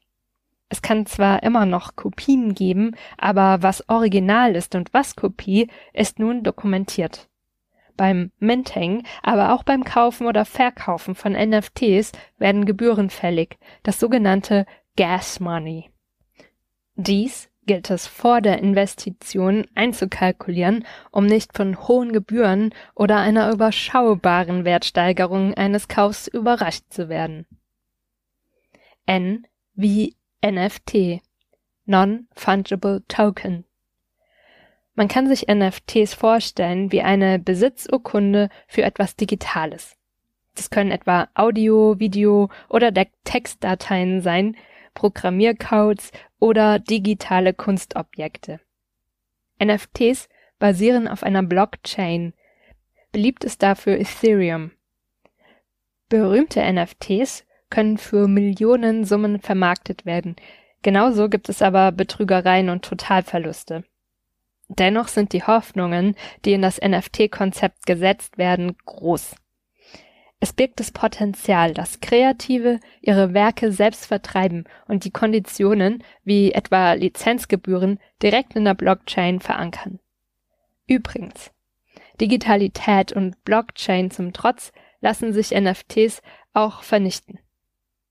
Es 0.69 0.81
kann 0.81 1.05
zwar 1.05 1.43
immer 1.43 1.67
noch 1.67 1.95
Kopien 1.95 2.55
geben, 2.55 2.95
aber 3.19 3.61
was 3.61 3.87
Original 3.89 4.55
ist 4.55 4.73
und 4.73 4.91
was 4.91 5.15
Kopie, 5.15 5.69
ist 5.93 6.17
nun 6.17 6.41
dokumentiert 6.41 7.29
beim 7.95 8.31
Minting, 8.39 9.03
aber 9.21 9.53
auch 9.53 9.63
beim 9.63 9.83
Kaufen 9.83 10.27
oder 10.27 10.45
Verkaufen 10.45 11.15
von 11.15 11.33
NFTs 11.33 12.11
werden 12.37 12.65
Gebühren 12.65 13.09
fällig, 13.09 13.57
das 13.83 13.99
sogenannte 13.99 14.65
Gas 14.95 15.39
Money. 15.39 15.89
Dies 16.95 17.49
gilt 17.65 17.89
es 17.89 18.07
vor 18.07 18.41
der 18.41 18.59
Investition 18.59 19.65
einzukalkulieren, 19.73 20.85
um 21.11 21.25
nicht 21.25 21.55
von 21.55 21.87
hohen 21.87 22.11
Gebühren 22.11 22.73
oder 22.95 23.19
einer 23.19 23.51
überschaubaren 23.51 24.65
Wertsteigerung 24.65 25.53
eines 25.53 25.87
Kaufs 25.87 26.27
überrascht 26.27 26.85
zu 26.89 27.09
werden. 27.09 27.45
N 29.05 29.45
wie 29.73 30.15
NFT 30.45 31.21
Non-Fungible 31.85 33.03
Token 33.07 33.65
man 34.95 35.07
kann 35.07 35.27
sich 35.27 35.47
NFTs 35.47 36.13
vorstellen 36.13 36.91
wie 36.91 37.01
eine 37.01 37.39
Besitzurkunde 37.39 38.49
für 38.67 38.83
etwas 38.83 39.15
Digitales. 39.15 39.97
Das 40.55 40.69
können 40.69 40.91
etwa 40.91 41.27
Audio, 41.33 41.99
Video 41.99 42.49
oder 42.69 42.91
Textdateien 43.23 44.21
sein, 44.21 44.55
Programmiercodes 44.93 46.11
oder 46.39 46.77
digitale 46.77 47.53
Kunstobjekte. 47.53 48.59
NFTs 49.63 50.29
basieren 50.59 51.07
auf 51.07 51.23
einer 51.23 51.41
Blockchain. 51.41 52.33
Beliebt 53.11 53.43
ist 53.43 53.63
dafür 53.63 53.99
Ethereum. 53.99 54.71
Berühmte 56.09 56.61
NFTs 56.61 57.45
können 57.71 57.97
für 57.97 58.27
Millionen 58.27 59.03
Summen 59.03 59.39
vermarktet 59.39 60.05
werden. 60.05 60.35
Genauso 60.83 61.29
gibt 61.29 61.49
es 61.49 61.63
aber 61.63 61.91
Betrügereien 61.91 62.69
und 62.69 62.85
Totalverluste. 62.85 63.83
Dennoch 64.79 65.07
sind 65.07 65.33
die 65.33 65.43
Hoffnungen, 65.43 66.15
die 66.45 66.53
in 66.53 66.61
das 66.61 66.79
NFT-Konzept 66.81 67.85
gesetzt 67.85 68.37
werden, 68.37 68.75
groß. 68.85 69.35
Es 70.39 70.51
birgt 70.51 70.81
das 70.81 70.91
Potenzial, 70.91 71.73
dass 71.73 72.01
Kreative 72.01 72.79
ihre 72.99 73.33
Werke 73.33 73.71
selbst 73.71 74.07
vertreiben 74.07 74.65
und 74.87 75.05
die 75.05 75.11
Konditionen, 75.11 76.03
wie 76.25 76.51
etwa 76.51 76.93
Lizenzgebühren, 76.93 77.99
direkt 78.21 78.55
in 78.55 78.65
der 78.65 78.73
Blockchain 78.73 79.39
verankern. 79.39 79.99
Übrigens, 80.85 81.51
Digitalität 82.19 83.13
und 83.13 83.41
Blockchain 83.45 84.11
zum 84.11 84.33
Trotz 84.33 84.73
lassen 84.99 85.31
sich 85.31 85.51
NFTs 85.51 86.21
auch 86.53 86.83
vernichten. 86.83 87.39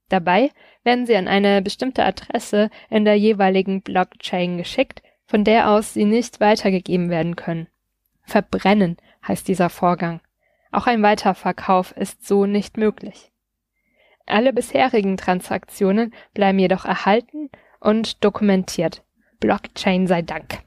Dabei 0.09 0.51
werden 0.85 1.07
sie 1.07 1.17
an 1.17 1.29
eine 1.29 1.63
bestimmte 1.63 2.05
Adresse 2.05 2.71
in 2.91 3.05
der 3.05 3.17
jeweiligen 3.17 3.83
Blockchain 3.83 4.57
geschickt, 4.57 5.03
von 5.33 5.45
der 5.45 5.71
aus 5.71 5.95
sie 5.95 6.05
nicht 6.05 6.41
weitergegeben 6.41 7.09
werden 7.09 7.37
können. 7.37 7.67
Verbrennen 8.23 8.99
heißt 9.27 9.49
dieser 9.49 9.71
Vorgang. 9.71 10.21
Auch 10.73 10.87
ein 10.87 11.03
Weiterverkauf 11.03 11.93
ist 11.93 12.29
so 12.29 12.45
nicht 12.45 12.77
möglich. 12.77 13.33
Alle 14.27 14.53
bisherigen 14.53 15.17
Transaktionen 15.17 16.13
bleiben 16.35 16.59
jedoch 16.59 16.85
erhalten 16.85 17.49
und 17.81 18.23
dokumentiert. 18.23 19.05
Blockchain 19.41 20.07
sei 20.07 20.21
Dank. 20.21 20.59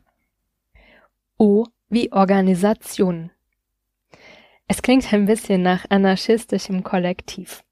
O 1.37 1.65
wie 1.89 2.11
Organisation. 2.11 3.29
Es 4.67 4.81
klingt 4.81 5.13
ein 5.13 5.27
bisschen 5.27 5.61
nach 5.61 5.85
anarchistischem 5.91 6.81
Kollektiv. 6.81 7.63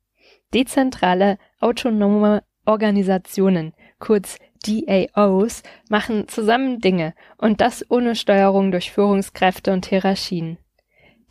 Dezentrale, 0.54 1.40
autonome 1.60 2.44
Organisationen, 2.68 3.74
kurz 3.98 4.38
DAOs, 4.66 5.64
machen 5.90 6.28
zusammen 6.28 6.80
Dinge 6.80 7.14
und 7.38 7.62
das 7.62 7.90
ohne 7.90 8.16
Steuerung 8.16 8.72
durch 8.72 8.92
Führungskräfte 8.92 9.72
und 9.72 9.86
Hierarchien. 9.86 10.58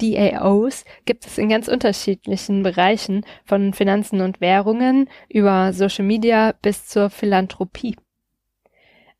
DAOs 0.01 0.85
gibt 1.05 1.27
es 1.27 1.39
in 1.39 1.49
ganz 1.49 1.69
unterschiedlichen 1.69 2.63
Bereichen, 2.63 3.25
von 3.45 3.73
Finanzen 3.73 4.21
und 4.21 4.41
Währungen 4.41 5.09
über 5.29 5.73
Social 5.73 6.05
Media 6.05 6.53
bis 6.61 6.87
zur 6.87 7.11
Philanthropie. 7.11 7.97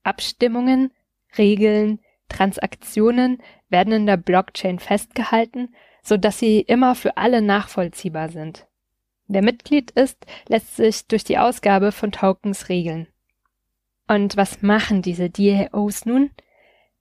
Abstimmungen, 0.03 0.93
Regeln, 1.39 2.01
Transaktionen 2.29 3.39
werden 3.69 3.93
in 3.93 4.07
der 4.07 4.17
Blockchain 4.17 4.79
festgehalten, 4.79 5.75
so 6.03 6.17
dass 6.17 6.39
sie 6.39 6.61
immer 6.61 6.95
für 6.95 7.17
alle 7.17 7.43
nachvollziehbar 7.43 8.29
sind. 8.29 8.67
Wer 9.29 9.43
Mitglied 9.43 9.93
ist, 9.93 10.27
lässt 10.49 10.77
sich 10.77 11.07
durch 11.07 11.25
die 11.25 11.39
Ausgabe 11.39 11.93
von 11.93 12.11
Tokens 12.11 12.69
regeln. 12.69 13.07
Und 14.13 14.37
was 14.37 14.61
machen 14.61 15.01
diese 15.01 15.31
DAOs 15.31 16.05
nun? 16.05 16.33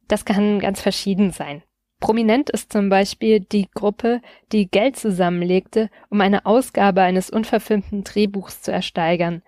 Das 0.08 0.24
kann 0.24 0.62
ganz 0.62 0.80
verschieden 0.80 1.32
sein. 1.32 1.62
Prominent 2.00 2.50
ist 2.50 2.72
zum 2.72 2.88
Beispiel 2.88 3.42
die 3.42 3.68
Gruppe, 3.74 4.22
die 4.54 4.72
Geld 4.72 4.96
zusammenlegte, 4.96 5.90
um 6.10 6.22
eine 6.22 6.46
Ausgabe 6.46 7.02
eines 7.02 7.30
unverfilmten 7.30 8.06
Drehbuchs 8.06 8.62
zu 8.62 8.72
ersteigern. 8.72 9.42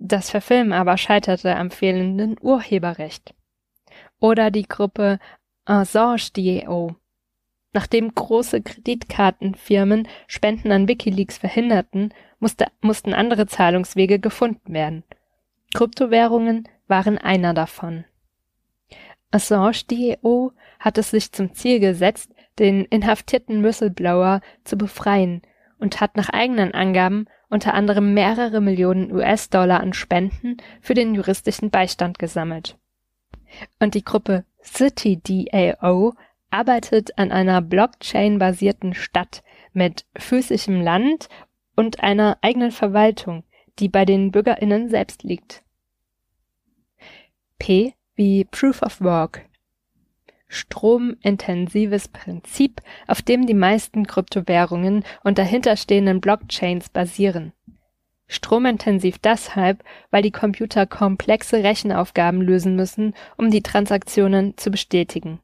Das 0.00 0.28
Verfilmen 0.28 0.72
aber 0.72 0.96
scheiterte 0.96 1.54
am 1.54 1.70
fehlenden 1.70 2.34
Urheberrecht. 2.40 3.32
Oder 4.18 4.50
die 4.50 4.66
Gruppe 4.66 5.20
Assange.io. 5.66 6.96
Nachdem 7.72 8.12
große 8.12 8.60
Kreditkartenfirmen 8.60 10.08
Spenden 10.26 10.72
an 10.72 10.88
Wikileaks 10.88 11.38
verhinderten, 11.38 12.12
musste, 12.40 12.66
mussten 12.80 13.14
andere 13.14 13.46
Zahlungswege 13.46 14.18
gefunden 14.18 14.74
werden. 14.74 15.04
Kryptowährungen 15.74 16.68
waren 16.86 17.18
einer 17.18 17.52
davon. 17.52 18.04
Assange.io 19.32 20.52
hat 20.78 20.98
es 20.98 21.10
sich 21.10 21.32
zum 21.32 21.52
Ziel 21.54 21.80
gesetzt, 21.80 22.30
den 22.60 22.84
inhaftierten 22.84 23.64
Whistleblower 23.64 24.40
zu 24.62 24.78
befreien 24.78 25.42
und 25.78 26.00
hat 26.00 26.16
nach 26.16 26.28
eigenen 26.28 26.72
Angaben 26.72 27.26
unter 27.50 27.74
anderem 27.74 28.14
mehrere 28.14 28.60
Millionen 28.60 29.12
US-Dollar 29.12 29.80
an 29.80 29.92
Spenden 29.92 30.58
für 30.80 30.94
den 30.94 31.14
juristischen 31.16 31.70
Beistand 31.70 32.20
gesammelt. 32.20 32.78
Und 33.80 33.94
die 33.94 34.04
Gruppe 34.04 34.44
CityDAO 34.62 36.14
arbeitet 36.50 37.18
an 37.18 37.32
einer 37.32 37.60
Blockchain-basierten 37.60 38.94
Stadt 38.94 39.42
mit 39.72 40.06
physischem 40.16 40.80
Land 40.80 41.28
und 41.74 42.00
einer 42.00 42.38
eigenen 42.42 42.70
Verwaltung, 42.70 43.42
die 43.80 43.88
bei 43.88 44.04
den 44.04 44.30
BürgerInnen 44.30 44.88
selbst 44.88 45.24
liegt. 45.24 45.63
P 47.58 47.94
wie 48.14 48.44
Proof 48.44 48.82
of 48.82 49.00
Work. 49.00 49.46
Stromintensives 50.48 52.08
Prinzip, 52.08 52.80
auf 53.06 53.22
dem 53.22 53.46
die 53.46 53.54
meisten 53.54 54.06
Kryptowährungen 54.06 55.04
und 55.22 55.38
dahinterstehenden 55.38 56.20
Blockchains 56.20 56.88
basieren. 56.88 57.52
Stromintensiv 58.26 59.18
deshalb, 59.18 59.84
weil 60.10 60.22
die 60.22 60.30
Computer 60.30 60.86
komplexe 60.86 61.62
Rechenaufgaben 61.62 62.40
lösen 62.40 62.76
müssen, 62.76 63.14
um 63.36 63.50
die 63.50 63.62
Transaktionen 63.62 64.56
zu 64.56 64.70
bestätigen. 64.70 65.40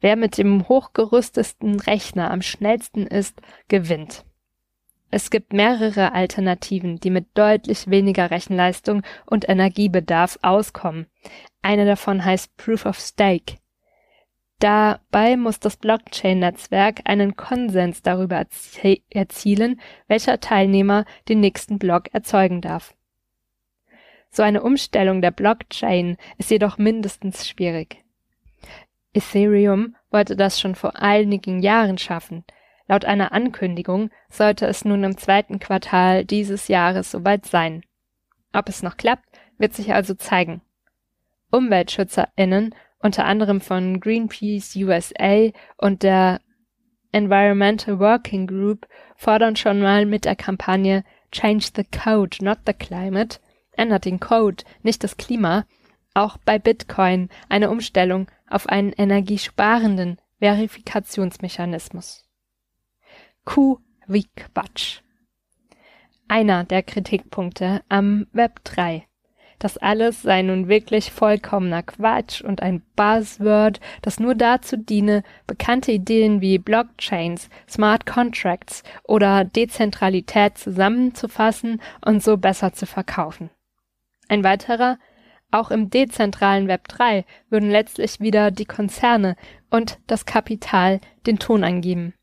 Wer 0.00 0.16
mit 0.16 0.38
dem 0.38 0.68
hochgerüstesten 0.68 1.80
Rechner 1.80 2.30
am 2.30 2.42
schnellsten 2.42 3.06
ist, 3.06 3.40
gewinnt. 3.68 4.24
Es 5.14 5.28
gibt 5.28 5.52
mehrere 5.52 6.14
Alternativen, 6.14 6.98
die 6.98 7.10
mit 7.10 7.26
deutlich 7.34 7.90
weniger 7.90 8.30
Rechenleistung 8.30 9.02
und 9.26 9.46
Energiebedarf 9.46 10.38
auskommen. 10.40 11.06
Eine 11.60 11.84
davon 11.84 12.24
heißt 12.24 12.56
Proof 12.56 12.86
of 12.86 12.98
Stake. 12.98 13.58
Dabei 14.58 15.36
muss 15.36 15.60
das 15.60 15.76
Blockchain-Netzwerk 15.76 17.02
einen 17.04 17.36
Konsens 17.36 18.00
darüber 18.00 18.46
erzielen, 19.10 19.80
welcher 20.08 20.40
Teilnehmer 20.40 21.04
den 21.28 21.40
nächsten 21.40 21.78
Block 21.78 22.14
erzeugen 22.14 22.62
darf. 22.62 22.94
So 24.30 24.42
eine 24.42 24.62
Umstellung 24.62 25.20
der 25.20 25.30
Blockchain 25.30 26.16
ist 26.38 26.50
jedoch 26.50 26.78
mindestens 26.78 27.46
schwierig. 27.46 28.02
Ethereum 29.12 29.94
wollte 30.10 30.36
das 30.36 30.58
schon 30.58 30.74
vor 30.74 30.96
einigen 30.96 31.60
Jahren 31.60 31.98
schaffen, 31.98 32.44
Laut 32.92 33.06
einer 33.06 33.32
Ankündigung 33.32 34.10
sollte 34.28 34.66
es 34.66 34.84
nun 34.84 35.02
im 35.02 35.16
zweiten 35.16 35.58
Quartal 35.58 36.26
dieses 36.26 36.68
Jahres 36.68 37.10
soweit 37.10 37.46
sein. 37.46 37.86
Ob 38.52 38.68
es 38.68 38.82
noch 38.82 38.98
klappt, 38.98 39.24
wird 39.56 39.72
sich 39.72 39.94
also 39.94 40.12
zeigen. 40.12 40.60
UmweltschützerInnen, 41.50 42.74
unter 42.98 43.24
anderem 43.24 43.62
von 43.62 43.98
Greenpeace 43.98 44.76
USA 44.76 45.48
und 45.78 46.02
der 46.02 46.42
Environmental 47.12 47.98
Working 47.98 48.46
Group, 48.46 48.86
fordern 49.16 49.56
schon 49.56 49.80
mal 49.80 50.04
mit 50.04 50.26
der 50.26 50.36
Kampagne 50.36 51.02
Change 51.30 51.68
the 51.74 51.84
Code, 51.84 52.44
not 52.44 52.58
the 52.66 52.74
Climate, 52.74 53.38
ändert 53.74 54.04
den 54.04 54.20
Code, 54.20 54.64
nicht 54.82 55.02
das 55.02 55.16
Klima, 55.16 55.64
auch 56.12 56.36
bei 56.44 56.58
Bitcoin 56.58 57.30
eine 57.48 57.70
Umstellung 57.70 58.30
auf 58.50 58.68
einen 58.68 58.92
energiesparenden 58.92 60.18
Verifikationsmechanismus. 60.40 62.28
Q 63.44 63.78
wie 64.06 64.26
Quatsch. 64.36 65.00
Einer 66.28 66.64
der 66.64 66.82
Kritikpunkte 66.82 67.82
am 67.88 68.26
Web 68.32 68.60
3. 68.64 69.04
Das 69.58 69.78
alles 69.78 70.22
sei 70.22 70.42
nun 70.42 70.68
wirklich 70.68 71.12
vollkommener 71.12 71.82
Quatsch 71.82 72.40
und 72.40 72.62
ein 72.62 72.82
Buzzword, 72.96 73.80
das 74.00 74.20
nur 74.20 74.34
dazu 74.34 74.76
diene, 74.76 75.24
bekannte 75.46 75.92
Ideen 75.92 76.40
wie 76.40 76.58
Blockchains, 76.58 77.48
Smart 77.68 78.06
Contracts 78.06 78.82
oder 79.04 79.44
Dezentralität 79.44 80.56
zusammenzufassen 80.56 81.82
und 82.04 82.22
so 82.22 82.36
besser 82.36 82.72
zu 82.72 82.86
verkaufen. 82.86 83.50
Ein 84.28 84.44
weiterer, 84.44 84.98
auch 85.50 85.70
im 85.70 85.90
dezentralen 85.90 86.68
Web 86.68 86.88
3 86.88 87.24
würden 87.50 87.70
letztlich 87.70 88.20
wieder 88.20 88.50
die 88.50 88.64
Konzerne 88.66 89.36
und 89.68 89.98
das 90.06 90.26
Kapital 90.26 91.00
den 91.26 91.38
Ton 91.38 91.64
angeben. 91.64 92.14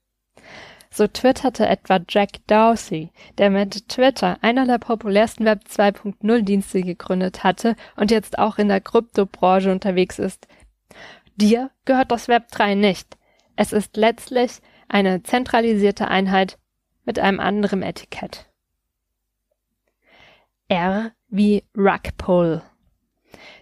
So 0.92 1.08
twitterte 1.08 1.68
etwa 1.68 2.00
Jack 2.08 2.46
Dorsey, 2.48 3.12
der 3.38 3.50
mit 3.50 3.88
Twitter 3.90 4.38
einer 4.42 4.66
der 4.66 4.80
populärsten 4.80 5.46
Web 5.46 5.62
2.0 5.70 6.42
Dienste 6.42 6.82
gegründet 6.82 7.44
hatte 7.44 7.76
und 7.96 8.12
jetzt 8.12 8.40
auch 8.40 8.58
in 8.58 8.70
der 8.70 8.82
Kryptobranche 8.82 9.72
unterwegs 9.72 10.18
ist. 10.18 10.48
Dir 11.36 11.70
gehört 11.86 12.12
das 12.12 12.28
Web 12.28 12.50
3 12.52 12.76
nicht. 12.76 13.18
Es 13.56 13.72
ist 13.72 13.98
letztlich 13.98 14.60
eine 14.88 15.22
zentralisierte 15.24 16.08
Einheit 16.08 16.58
mit 17.06 17.20
einem 17.20 17.40
anderen 17.40 17.84
Etikett. 17.84 18.50
R 20.68 21.12
wie 21.28 21.64
Rugpull. 21.78 22.62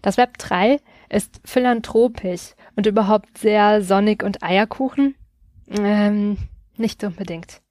Das 0.01 0.17
Web 0.17 0.37
3 0.37 0.79
ist 1.09 1.41
philanthropisch 1.45 2.53
und 2.75 2.85
überhaupt 2.85 3.37
sehr 3.37 3.81
sonnig 3.81 4.23
und 4.23 4.43
Eierkuchen. 4.43 5.15
Ähm, 5.69 6.37
nicht 6.79 7.03
unbedingt. 7.03 7.61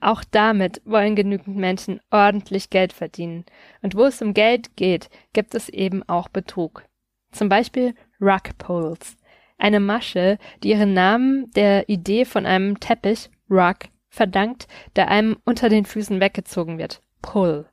Auch 0.00 0.22
damit 0.30 0.82
wollen 0.84 1.16
genügend 1.16 1.56
Menschen 1.56 2.00
ordentlich 2.10 2.70
Geld 2.70 2.92
verdienen. 2.92 3.44
Und 3.80 3.94
wo 3.94 4.04
es 4.04 4.20
um 4.20 4.34
Geld 4.34 4.76
geht, 4.76 5.08
gibt 5.32 5.54
es 5.54 5.68
eben 5.68 6.02
auch 6.08 6.28
Betrug. 6.28 6.84
Zum 7.32 7.48
Beispiel 7.48 7.94
Rug 8.20 8.56
Poles. 8.58 9.16
Eine 9.56 9.80
Masche, 9.80 10.38
die 10.62 10.70
ihren 10.70 10.92
Namen 10.92 11.50
der 11.52 11.88
Idee 11.88 12.24
von 12.24 12.44
einem 12.44 12.80
Teppich, 12.80 13.30
Rug, 13.50 13.76
verdankt, 14.08 14.68
der 14.96 15.08
einem 15.08 15.36
unter 15.44 15.68
den 15.68 15.84
Füßen 15.84 16.20
weggezogen 16.20 16.78
wird. 16.78 17.00
Pull. 17.22 17.66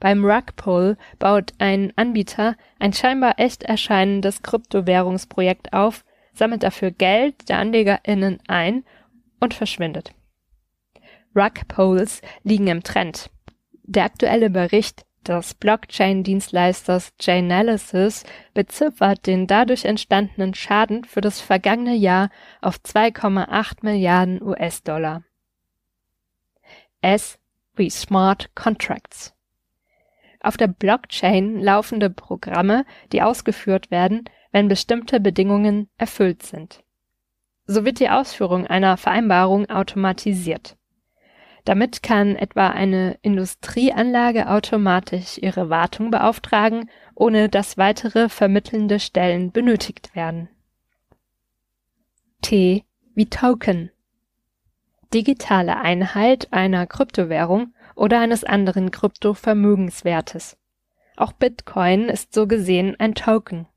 Beim 0.00 0.24
Rugpull 0.24 0.96
baut 1.20 1.52
ein 1.58 1.92
Anbieter 1.94 2.56
ein 2.80 2.92
scheinbar 2.92 3.38
echt 3.38 3.62
erscheinendes 3.62 4.42
Kryptowährungsprojekt 4.42 5.72
auf, 5.72 6.04
sammelt 6.32 6.64
dafür 6.64 6.90
Geld 6.90 7.48
der 7.48 7.58
AnlegerInnen 7.58 8.40
ein 8.48 8.84
und 9.42 9.54
verschwindet. 9.54 10.14
Rugpulls 11.34 12.22
liegen 12.44 12.68
im 12.68 12.82
Trend. 12.82 13.30
Der 13.82 14.04
aktuelle 14.04 14.50
Bericht 14.50 15.04
des 15.26 15.54
Blockchain-Dienstleisters 15.54 17.12
Chainalysis 17.20 18.24
beziffert 18.54 19.26
den 19.26 19.46
dadurch 19.46 19.84
entstandenen 19.84 20.54
Schaden 20.54 21.04
für 21.04 21.20
das 21.20 21.40
vergangene 21.40 21.94
Jahr 21.94 22.30
auf 22.60 22.76
2,8 22.76 23.78
Milliarden 23.82 24.42
US-Dollar. 24.42 25.22
S 27.00 27.38
wie 27.74 27.90
Smart 27.90 28.54
Contracts. 28.54 29.34
Auf 30.40 30.56
der 30.56 30.68
Blockchain 30.68 31.60
laufende 31.60 32.10
Programme, 32.10 32.84
die 33.12 33.22
ausgeführt 33.22 33.90
werden, 33.90 34.24
wenn 34.50 34.68
bestimmte 34.68 35.20
Bedingungen 35.20 35.88
erfüllt 35.98 36.42
sind. 36.42 36.81
So 37.66 37.84
wird 37.84 38.00
die 38.00 38.10
Ausführung 38.10 38.66
einer 38.66 38.96
Vereinbarung 38.96 39.70
automatisiert. 39.70 40.76
Damit 41.64 42.02
kann 42.02 42.34
etwa 42.34 42.68
eine 42.68 43.18
Industrieanlage 43.22 44.48
automatisch 44.48 45.38
ihre 45.38 45.70
Wartung 45.70 46.10
beauftragen, 46.10 46.90
ohne 47.14 47.48
dass 47.48 47.78
weitere 47.78 48.28
vermittelnde 48.28 48.98
Stellen 48.98 49.52
benötigt 49.52 50.16
werden. 50.16 50.48
T 52.40 52.84
wie 53.14 53.26
Token. 53.26 53.90
Digitale 55.14 55.76
Einheit 55.76 56.48
einer 56.52 56.86
Kryptowährung 56.86 57.74
oder 57.94 58.18
eines 58.18 58.42
anderen 58.42 58.90
Kryptovermögenswertes. 58.90 60.56
Auch 61.16 61.32
Bitcoin 61.32 62.08
ist 62.08 62.32
so 62.32 62.48
gesehen 62.48 62.96
ein 62.98 63.14
Token. 63.14 63.68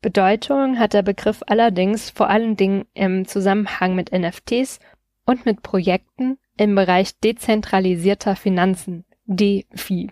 Bedeutung 0.00 0.78
hat 0.78 0.92
der 0.92 1.02
Begriff 1.02 1.42
allerdings 1.46 2.10
vor 2.10 2.30
allen 2.30 2.56
Dingen 2.56 2.86
im 2.94 3.26
Zusammenhang 3.26 3.96
mit 3.96 4.12
NFTs 4.12 4.78
und 5.26 5.44
mit 5.44 5.62
Projekten 5.62 6.38
im 6.56 6.76
Bereich 6.76 7.18
dezentralisierter 7.18 8.36
Finanzen, 8.36 9.04
DeFi. 9.24 10.10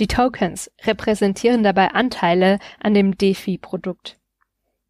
Die 0.00 0.06
Tokens 0.06 0.70
repräsentieren 0.84 1.62
dabei 1.62 1.90
Anteile 1.90 2.58
an 2.80 2.94
dem 2.94 3.16
DeFi-Produkt. 3.16 4.18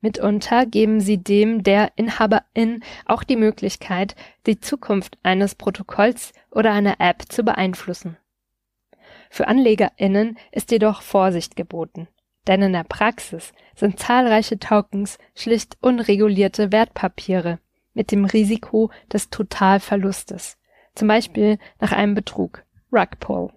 Mitunter 0.00 0.64
geben 0.66 1.00
sie 1.00 1.18
dem 1.18 1.62
der 1.62 1.92
Inhaberin 1.96 2.82
auch 3.06 3.24
die 3.24 3.36
Möglichkeit, 3.36 4.14
die 4.46 4.60
Zukunft 4.60 5.18
eines 5.24 5.54
Protokolls 5.56 6.32
oder 6.50 6.72
einer 6.72 7.00
App 7.00 7.30
zu 7.30 7.42
beeinflussen. 7.42 8.16
Für 9.28 9.48
AnlegerInnen 9.48 10.38
ist 10.52 10.70
jedoch 10.70 11.02
Vorsicht 11.02 11.56
geboten, 11.56 12.08
denn 12.46 12.62
in 12.62 12.72
der 12.72 12.84
Praxis 12.84 13.52
sind 13.74 13.98
zahlreiche 13.98 14.58
Tokens 14.58 15.18
schlicht 15.34 15.76
unregulierte 15.80 16.72
Wertpapiere 16.72 17.58
mit 17.94 18.10
dem 18.10 18.24
Risiko 18.24 18.90
des 19.12 19.30
Totalverlustes, 19.30 20.58
zum 20.94 21.08
Beispiel 21.08 21.58
nach 21.80 21.92
einem 21.92 22.14
Betrug, 22.14 22.64
Rugpull. 22.92 23.52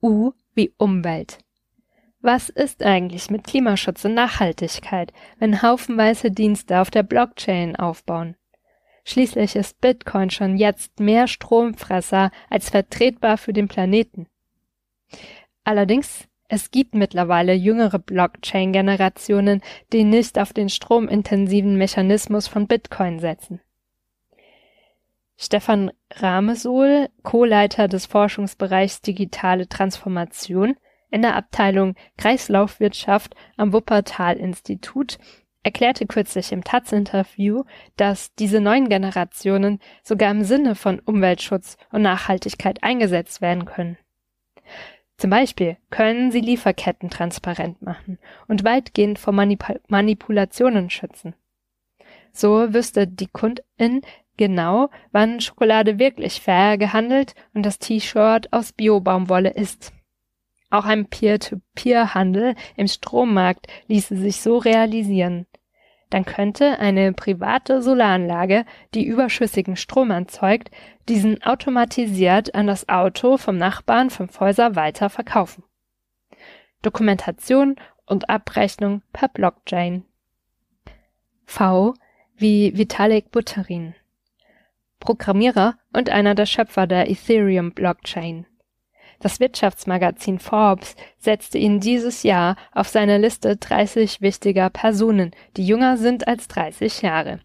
U 0.00 0.32
wie 0.54 0.72
Umwelt. 0.78 1.38
Was 2.20 2.48
ist 2.48 2.82
eigentlich 2.82 3.30
mit 3.30 3.44
Klimaschutz 3.44 4.04
und 4.04 4.14
Nachhaltigkeit, 4.14 5.12
wenn 5.38 5.62
haufenweise 5.62 6.30
Dienste 6.30 6.80
auf 6.80 6.90
der 6.90 7.02
Blockchain 7.02 7.74
aufbauen? 7.76 8.36
Schließlich 9.04 9.56
ist 9.56 9.80
Bitcoin 9.80 10.30
schon 10.30 10.56
jetzt 10.56 11.00
mehr 11.00 11.26
Stromfresser 11.26 12.30
als 12.48 12.70
vertretbar 12.70 13.38
für 13.38 13.52
den 13.52 13.66
Planeten. 13.66 14.28
Allerdings, 15.64 16.28
es 16.52 16.70
gibt 16.70 16.94
mittlerweile 16.94 17.54
jüngere 17.54 17.98
Blockchain-Generationen, 17.98 19.62
die 19.90 20.04
nicht 20.04 20.38
auf 20.38 20.52
den 20.52 20.68
stromintensiven 20.68 21.78
Mechanismus 21.78 22.46
von 22.46 22.66
Bitcoin 22.66 23.20
setzen. 23.20 23.62
Stefan 25.38 25.92
Ramesohl, 26.10 27.08
Co-Leiter 27.22 27.88
des 27.88 28.04
Forschungsbereichs 28.04 29.00
Digitale 29.00 29.66
Transformation, 29.66 30.76
in 31.10 31.22
der 31.22 31.36
Abteilung 31.36 31.94
Kreislaufwirtschaft 32.18 33.34
am 33.56 33.72
Wuppertal-Institut 33.72 35.16
erklärte 35.62 36.04
kürzlich 36.04 36.52
im 36.52 36.64
Taz-Interview, 36.64 37.64
dass 37.96 38.34
diese 38.34 38.60
neuen 38.60 38.90
Generationen 38.90 39.78
sogar 40.02 40.30
im 40.30 40.44
Sinne 40.44 40.74
von 40.74 40.98
Umweltschutz 40.98 41.78
und 41.92 42.02
Nachhaltigkeit 42.02 42.82
eingesetzt 42.82 43.40
werden 43.40 43.64
können. 43.64 43.96
Zum 45.22 45.30
Beispiel 45.30 45.76
können 45.90 46.32
sie 46.32 46.40
Lieferketten 46.40 47.08
transparent 47.08 47.80
machen 47.80 48.18
und 48.48 48.64
weitgehend 48.64 49.20
vor 49.20 49.32
Manip 49.32 49.62
Manipulationen 49.86 50.90
schützen. 50.90 51.36
So 52.32 52.74
wüsste 52.74 53.06
die 53.06 53.28
Kundin 53.28 54.02
genau, 54.36 54.90
wann 55.12 55.40
Schokolade 55.40 56.00
wirklich 56.00 56.40
fair 56.40 56.76
gehandelt 56.76 57.36
und 57.54 57.64
das 57.64 57.78
T-Shirt 57.78 58.52
aus 58.52 58.72
Biobaumwolle 58.72 59.50
ist. 59.50 59.92
Auch 60.70 60.86
ein 60.86 61.06
Peer-to-Peer-Handel 61.06 62.56
im 62.76 62.88
Strommarkt 62.88 63.68
ließe 63.86 64.16
sich 64.16 64.40
so 64.40 64.58
realisieren. 64.58 65.46
Dann 66.12 66.26
könnte 66.26 66.78
eine 66.78 67.14
private 67.14 67.80
Solaranlage, 67.80 68.66
die 68.92 69.06
überschüssigen 69.06 69.76
Strom 69.76 70.10
erzeugt, 70.10 70.70
diesen 71.08 71.42
automatisiert 71.42 72.54
an 72.54 72.66
das 72.66 72.86
Auto 72.90 73.38
vom 73.38 73.56
Nachbarn 73.56 74.10
fünf 74.10 74.38
Häuser 74.38 74.76
weiter 74.76 75.08
verkaufen. 75.08 75.64
Dokumentation 76.82 77.76
und 78.04 78.28
Abrechnung 78.28 79.00
per 79.14 79.28
Blockchain. 79.28 80.04
V 81.46 81.94
wie 82.36 82.76
Vitalik 82.76 83.30
Buterin. 83.30 83.94
Programmierer 85.00 85.78
und 85.94 86.10
einer 86.10 86.34
der 86.34 86.44
Schöpfer 86.44 86.86
der 86.86 87.08
Ethereum 87.08 87.72
Blockchain. 87.72 88.44
Das 89.22 89.38
Wirtschaftsmagazin 89.38 90.40
Forbes 90.40 90.96
setzte 91.16 91.56
ihn 91.56 91.78
dieses 91.78 92.24
Jahr 92.24 92.56
auf 92.72 92.88
seine 92.88 93.18
Liste 93.18 93.56
30 93.56 94.20
wichtiger 94.20 94.68
Personen, 94.68 95.30
die 95.56 95.64
jünger 95.64 95.96
sind 95.96 96.26
als 96.26 96.48
30 96.48 97.02
Jahre. 97.02 97.38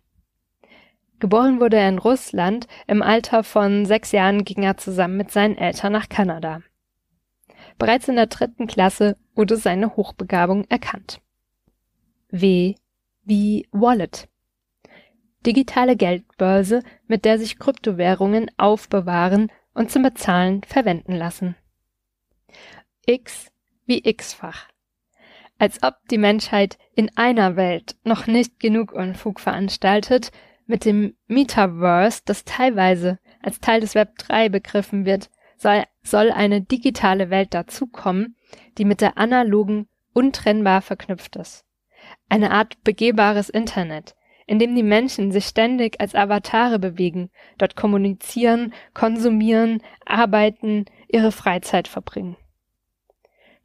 Geboren 1.19 1.59
wurde 1.59 1.77
er 1.77 1.87
in 1.87 1.99
Russland, 1.99 2.67
im 2.87 3.03
Alter 3.03 3.43
von 3.43 3.85
sechs 3.85 4.11
Jahren 4.11 4.43
ging 4.43 4.63
er 4.63 4.77
zusammen 4.77 5.17
mit 5.17 5.29
seinen 5.29 5.55
Eltern 5.55 5.93
nach 5.93 6.09
Kanada. 6.09 6.61
Bereits 7.77 8.07
in 8.07 8.15
der 8.15 8.25
dritten 8.25 8.65
Klasse 8.65 9.15
wurde 9.35 9.55
seine 9.55 9.95
Hochbegabung 9.95 10.65
erkannt. 10.69 11.21
W 12.31 12.73
wie 13.23 13.67
Wallet. 13.71 14.27
Digitale 15.45 15.95
Geldbörse, 15.95 16.81
mit 17.05 17.23
der 17.23 17.37
sich 17.37 17.59
Kryptowährungen 17.59 18.49
aufbewahren 18.57 19.51
und 19.75 19.91
zum 19.91 20.01
Bezahlen 20.01 20.63
verwenden 20.63 21.13
lassen 21.13 21.55
x 23.07 23.51
wie 23.85 24.03
x-fach. 24.03 24.67
Als 25.57 25.81
ob 25.81 25.95
die 26.11 26.17
Menschheit 26.17 26.77
in 26.93 27.09
einer 27.17 27.55
Welt 27.55 27.95
noch 28.03 28.27
nicht 28.27 28.59
genug 28.59 28.91
Unfug 28.91 29.39
veranstaltet, 29.39 30.31
mit 30.67 30.83
dem 30.83 31.15
Metaverse, 31.27 32.21
das 32.25 32.43
teilweise 32.43 33.17
als 33.41 33.61
Teil 33.61 33.79
des 33.79 33.95
Web 33.95 34.17
3 34.17 34.49
begriffen 34.49 35.05
wird, 35.05 35.29
soll, 35.57 35.83
soll 36.03 36.31
eine 36.31 36.61
digitale 36.61 37.29
Welt 37.29 37.53
dazukommen, 37.53 38.35
die 38.77 38.85
mit 38.85 39.01
der 39.01 39.17
analogen 39.17 39.87
untrennbar 40.13 40.81
verknüpft 40.81 41.37
ist. 41.37 41.63
Eine 42.29 42.51
Art 42.51 42.83
begehbares 42.83 43.49
Internet, 43.49 44.15
in 44.45 44.59
dem 44.59 44.75
die 44.75 44.83
Menschen 44.83 45.31
sich 45.31 45.45
ständig 45.45 45.99
als 46.01 46.13
Avatare 46.13 46.77
bewegen, 46.77 47.29
dort 47.57 47.75
kommunizieren, 47.75 48.73
konsumieren, 48.93 49.81
arbeiten, 50.05 50.85
ihre 51.07 51.31
Freizeit 51.31 51.87
verbringen. 51.87 52.35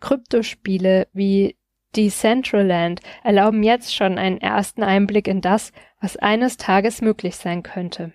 Kryptospiele 0.02 1.06
wie 1.12 1.56
Decentraland 1.94 3.00
erlauben 3.22 3.62
jetzt 3.62 3.94
schon 3.94 4.18
einen 4.18 4.38
ersten 4.38 4.82
Einblick 4.82 5.28
in 5.28 5.40
das, 5.40 5.72
was 6.00 6.16
eines 6.16 6.56
Tages 6.56 7.00
möglich 7.00 7.36
sein 7.36 7.62
könnte. 7.62 8.12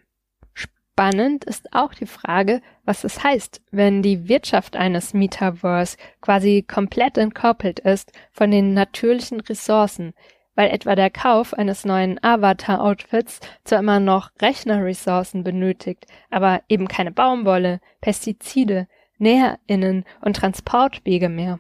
Spannend 0.53 1.45
ist 1.45 1.73
auch 1.73 1.93
die 1.93 2.05
Frage, 2.05 2.61
was 2.83 3.03
es 3.03 3.23
heißt, 3.23 3.61
wenn 3.71 4.01
die 4.01 4.27
Wirtschaft 4.27 4.75
eines 4.75 5.13
Metaverse 5.13 5.95
quasi 6.19 6.65
komplett 6.67 7.17
entkoppelt 7.17 7.79
ist 7.79 8.11
von 8.31 8.51
den 8.51 8.73
natürlichen 8.73 9.39
Ressourcen, 9.39 10.13
weil 10.55 10.71
etwa 10.71 10.95
der 10.95 11.09
Kauf 11.09 11.53
eines 11.53 11.85
neuen 11.85 12.21
Avatar-Outfits 12.21 13.39
zwar 13.63 13.79
immer 13.79 14.01
noch 14.01 14.31
Rechnerressourcen 14.41 15.43
benötigt, 15.43 16.05
aber 16.31 16.63
eben 16.67 16.89
keine 16.89 17.11
Baumwolle, 17.11 17.79
Pestizide, 18.01 18.87
NäherInnen 19.19 20.03
und 20.21 20.35
Transportwege 20.35 21.29
mehr 21.29 21.59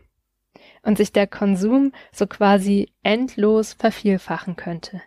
und 0.87 0.97
sich 0.97 1.11
der 1.11 1.27
Konsum 1.27 1.91
so 2.13 2.27
quasi 2.27 2.93
endlos 3.03 3.73
vervielfachen 3.73 4.55
könnte. 4.55 5.01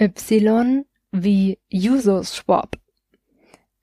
Y 0.00 0.86
wie 1.12 1.58
Userswap. 1.70 2.78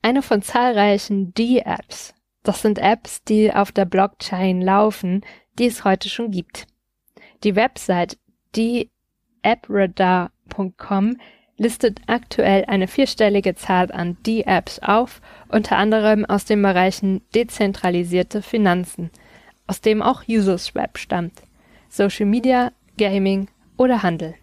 Eine 0.01 0.23
von 0.23 0.41
zahlreichen 0.41 1.35
D-Apps. 1.35 2.15
Das 2.41 2.63
sind 2.63 2.79
Apps, 2.79 3.23
die 3.23 3.53
auf 3.53 3.71
der 3.71 3.85
Blockchain 3.85 4.61
laufen, 4.61 5.21
die 5.59 5.67
es 5.67 5.83
heute 5.83 6.09
schon 6.09 6.31
gibt. 6.31 6.65
Die 7.43 7.55
Website 7.55 8.17
DAppradar.com 8.55 11.17
listet 11.57 12.01
aktuell 12.07 12.65
eine 12.65 12.87
vierstellige 12.87 13.53
Zahl 13.53 13.91
an 13.91 14.17
D-Apps 14.25 14.79
auf, 14.79 15.21
unter 15.49 15.77
anderem 15.77 16.25
aus 16.25 16.45
den 16.45 16.63
Bereichen 16.63 17.21
dezentralisierte 17.35 18.41
Finanzen, 18.41 19.11
aus 19.73 19.81
dem 19.81 20.03
auch 20.03 20.27
Userswap 20.29 20.99
stammt, 20.99 21.41
Social 21.89 22.27
Media, 22.27 22.71
Gaming 22.99 23.47
oder 23.75 24.03
Handel. 24.03 24.35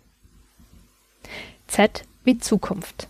Z 1.68 2.02
wie 2.24 2.38
Zukunft. 2.38 3.06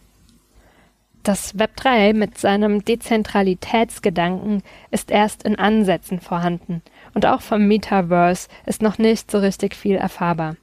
Das 1.23 1.59
Web 1.59 1.77
3 1.77 2.13
mit 2.13 2.37
seinem 2.37 2.85
Dezentralitätsgedanken 2.85 4.63
ist 4.91 5.11
erst 5.11 5.45
in 5.45 5.59
Ansätzen 5.59 6.21
vorhanden 6.21 6.83
und 7.15 7.25
auch 7.25 7.41
vom 7.41 7.67
Metaverse 7.67 8.49
ist 8.67 8.83
noch 8.83 8.99
nicht 8.99 9.31
so 9.31 9.39
richtig 9.39 9.75
viel 9.75 9.97
erfahrbar. 9.97 10.57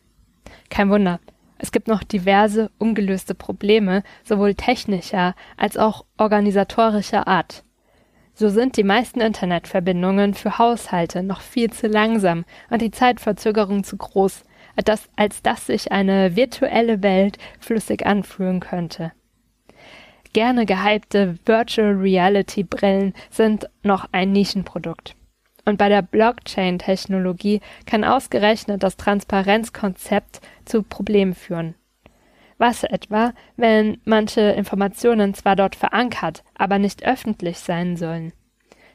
Kein 0.69 0.91
Wunder, 0.91 1.19
es 1.57 1.71
gibt 1.71 1.87
noch 1.87 2.03
diverse 2.03 2.69
ungelöste 2.77 3.33
Probleme, 3.33 4.03
sowohl 4.23 4.53
technischer 4.53 5.33
als 5.57 5.75
auch 5.75 6.05
organisatorischer 6.19 7.27
Art. 7.27 7.63
So 8.39 8.49
sind 8.49 8.77
die 8.77 8.83
meisten 8.83 9.19
Internetverbindungen 9.19 10.35
für 10.35 10.59
Haushalte 10.59 11.23
noch 11.23 11.41
viel 11.41 11.71
zu 11.71 11.87
langsam 11.87 12.45
und 12.69 12.83
die 12.83 12.91
Zeitverzögerung 12.91 13.83
zu 13.83 13.97
groß, 13.97 14.43
als, 14.75 15.09
als 15.15 15.41
dass 15.41 15.65
sich 15.65 15.91
eine 15.91 16.35
virtuelle 16.35 17.01
Welt 17.01 17.39
flüssig 17.59 18.05
anfühlen 18.05 18.59
könnte. 18.59 19.11
Gerne 20.33 20.67
gehypte 20.67 21.39
Virtual 21.47 21.95
Reality 21.95 22.61
Brillen 22.61 23.15
sind 23.31 23.67
noch 23.81 24.07
ein 24.11 24.33
Nischenprodukt. 24.33 25.15
Und 25.65 25.79
bei 25.79 25.89
der 25.89 26.03
Blockchain-Technologie 26.03 27.61
kann 27.87 28.03
ausgerechnet 28.03 28.83
das 28.83 28.97
Transparenzkonzept 28.97 30.41
zu 30.63 30.83
Problemen 30.83 31.33
führen. 31.33 31.73
Was 32.57 32.83
etwa, 32.83 33.33
wenn 33.55 33.99
manche 34.03 34.41
Informationen 34.41 35.33
zwar 35.33 35.55
dort 35.55 35.75
verankert, 35.75 36.43
aber 36.55 36.79
nicht 36.79 37.05
öffentlich 37.05 37.59
sein 37.59 37.97
sollen? 37.97 38.33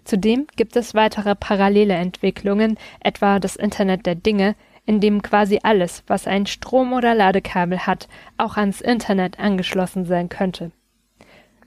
Zudem 0.05 0.47
gibt 0.57 0.75
es 0.75 0.95
weitere 0.95 1.37
parallele 1.37 1.95
Entwicklungen, 1.95 2.77
etwa 3.01 3.39
das 3.39 3.55
Internet 3.55 4.05
der 4.05 4.17
Dinge, 4.17 4.57
in 4.85 5.01
dem 5.01 5.23
quasi 5.23 5.61
alles, 5.63 6.03
was 6.09 6.27
ein 6.27 6.47
Strom- 6.47 6.93
oder 6.93 7.15
Ladekabel 7.15 7.87
hat, 7.87 8.09
auch 8.37 8.57
ans 8.57 8.81
Internet 8.81 9.39
angeschlossen 9.39 10.05
sein 10.05 10.29
könnte. 10.29 10.73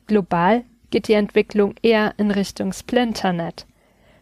Global 0.06 0.66
geht 0.92 1.08
die 1.08 1.14
Entwicklung 1.14 1.76
eher 1.82 2.14
in 2.18 2.30
Richtung 2.30 2.74
Splinternet. 2.74 3.66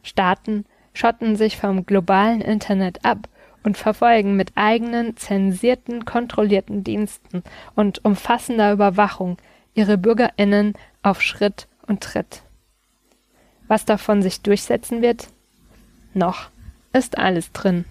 Staaten 0.03 0.65
schotten 0.93 1.35
sich 1.35 1.57
vom 1.57 1.87
globalen 1.87 2.41
Internet 2.41 3.03
ab 3.03 3.27
und 3.63 3.77
verfolgen 3.77 4.35
mit 4.35 4.51
eigenen, 4.55 5.17
zensierten, 5.17 6.05
kontrollierten 6.05 6.83
Diensten 6.83 7.43
und 7.75 8.03
umfassender 8.05 8.71
Überwachung 8.71 9.37
ihre 9.73 9.97
Bürgerinnen 9.97 10.73
auf 11.01 11.21
Schritt 11.21 11.67
und 11.87 12.01
Tritt. 12.01 12.43
Was 13.67 13.85
davon 13.85 14.21
sich 14.21 14.41
durchsetzen 14.41 15.01
wird? 15.01 15.29
Noch 16.13 16.49
ist 16.91 17.17
alles 17.17 17.51
drin. 17.51 17.85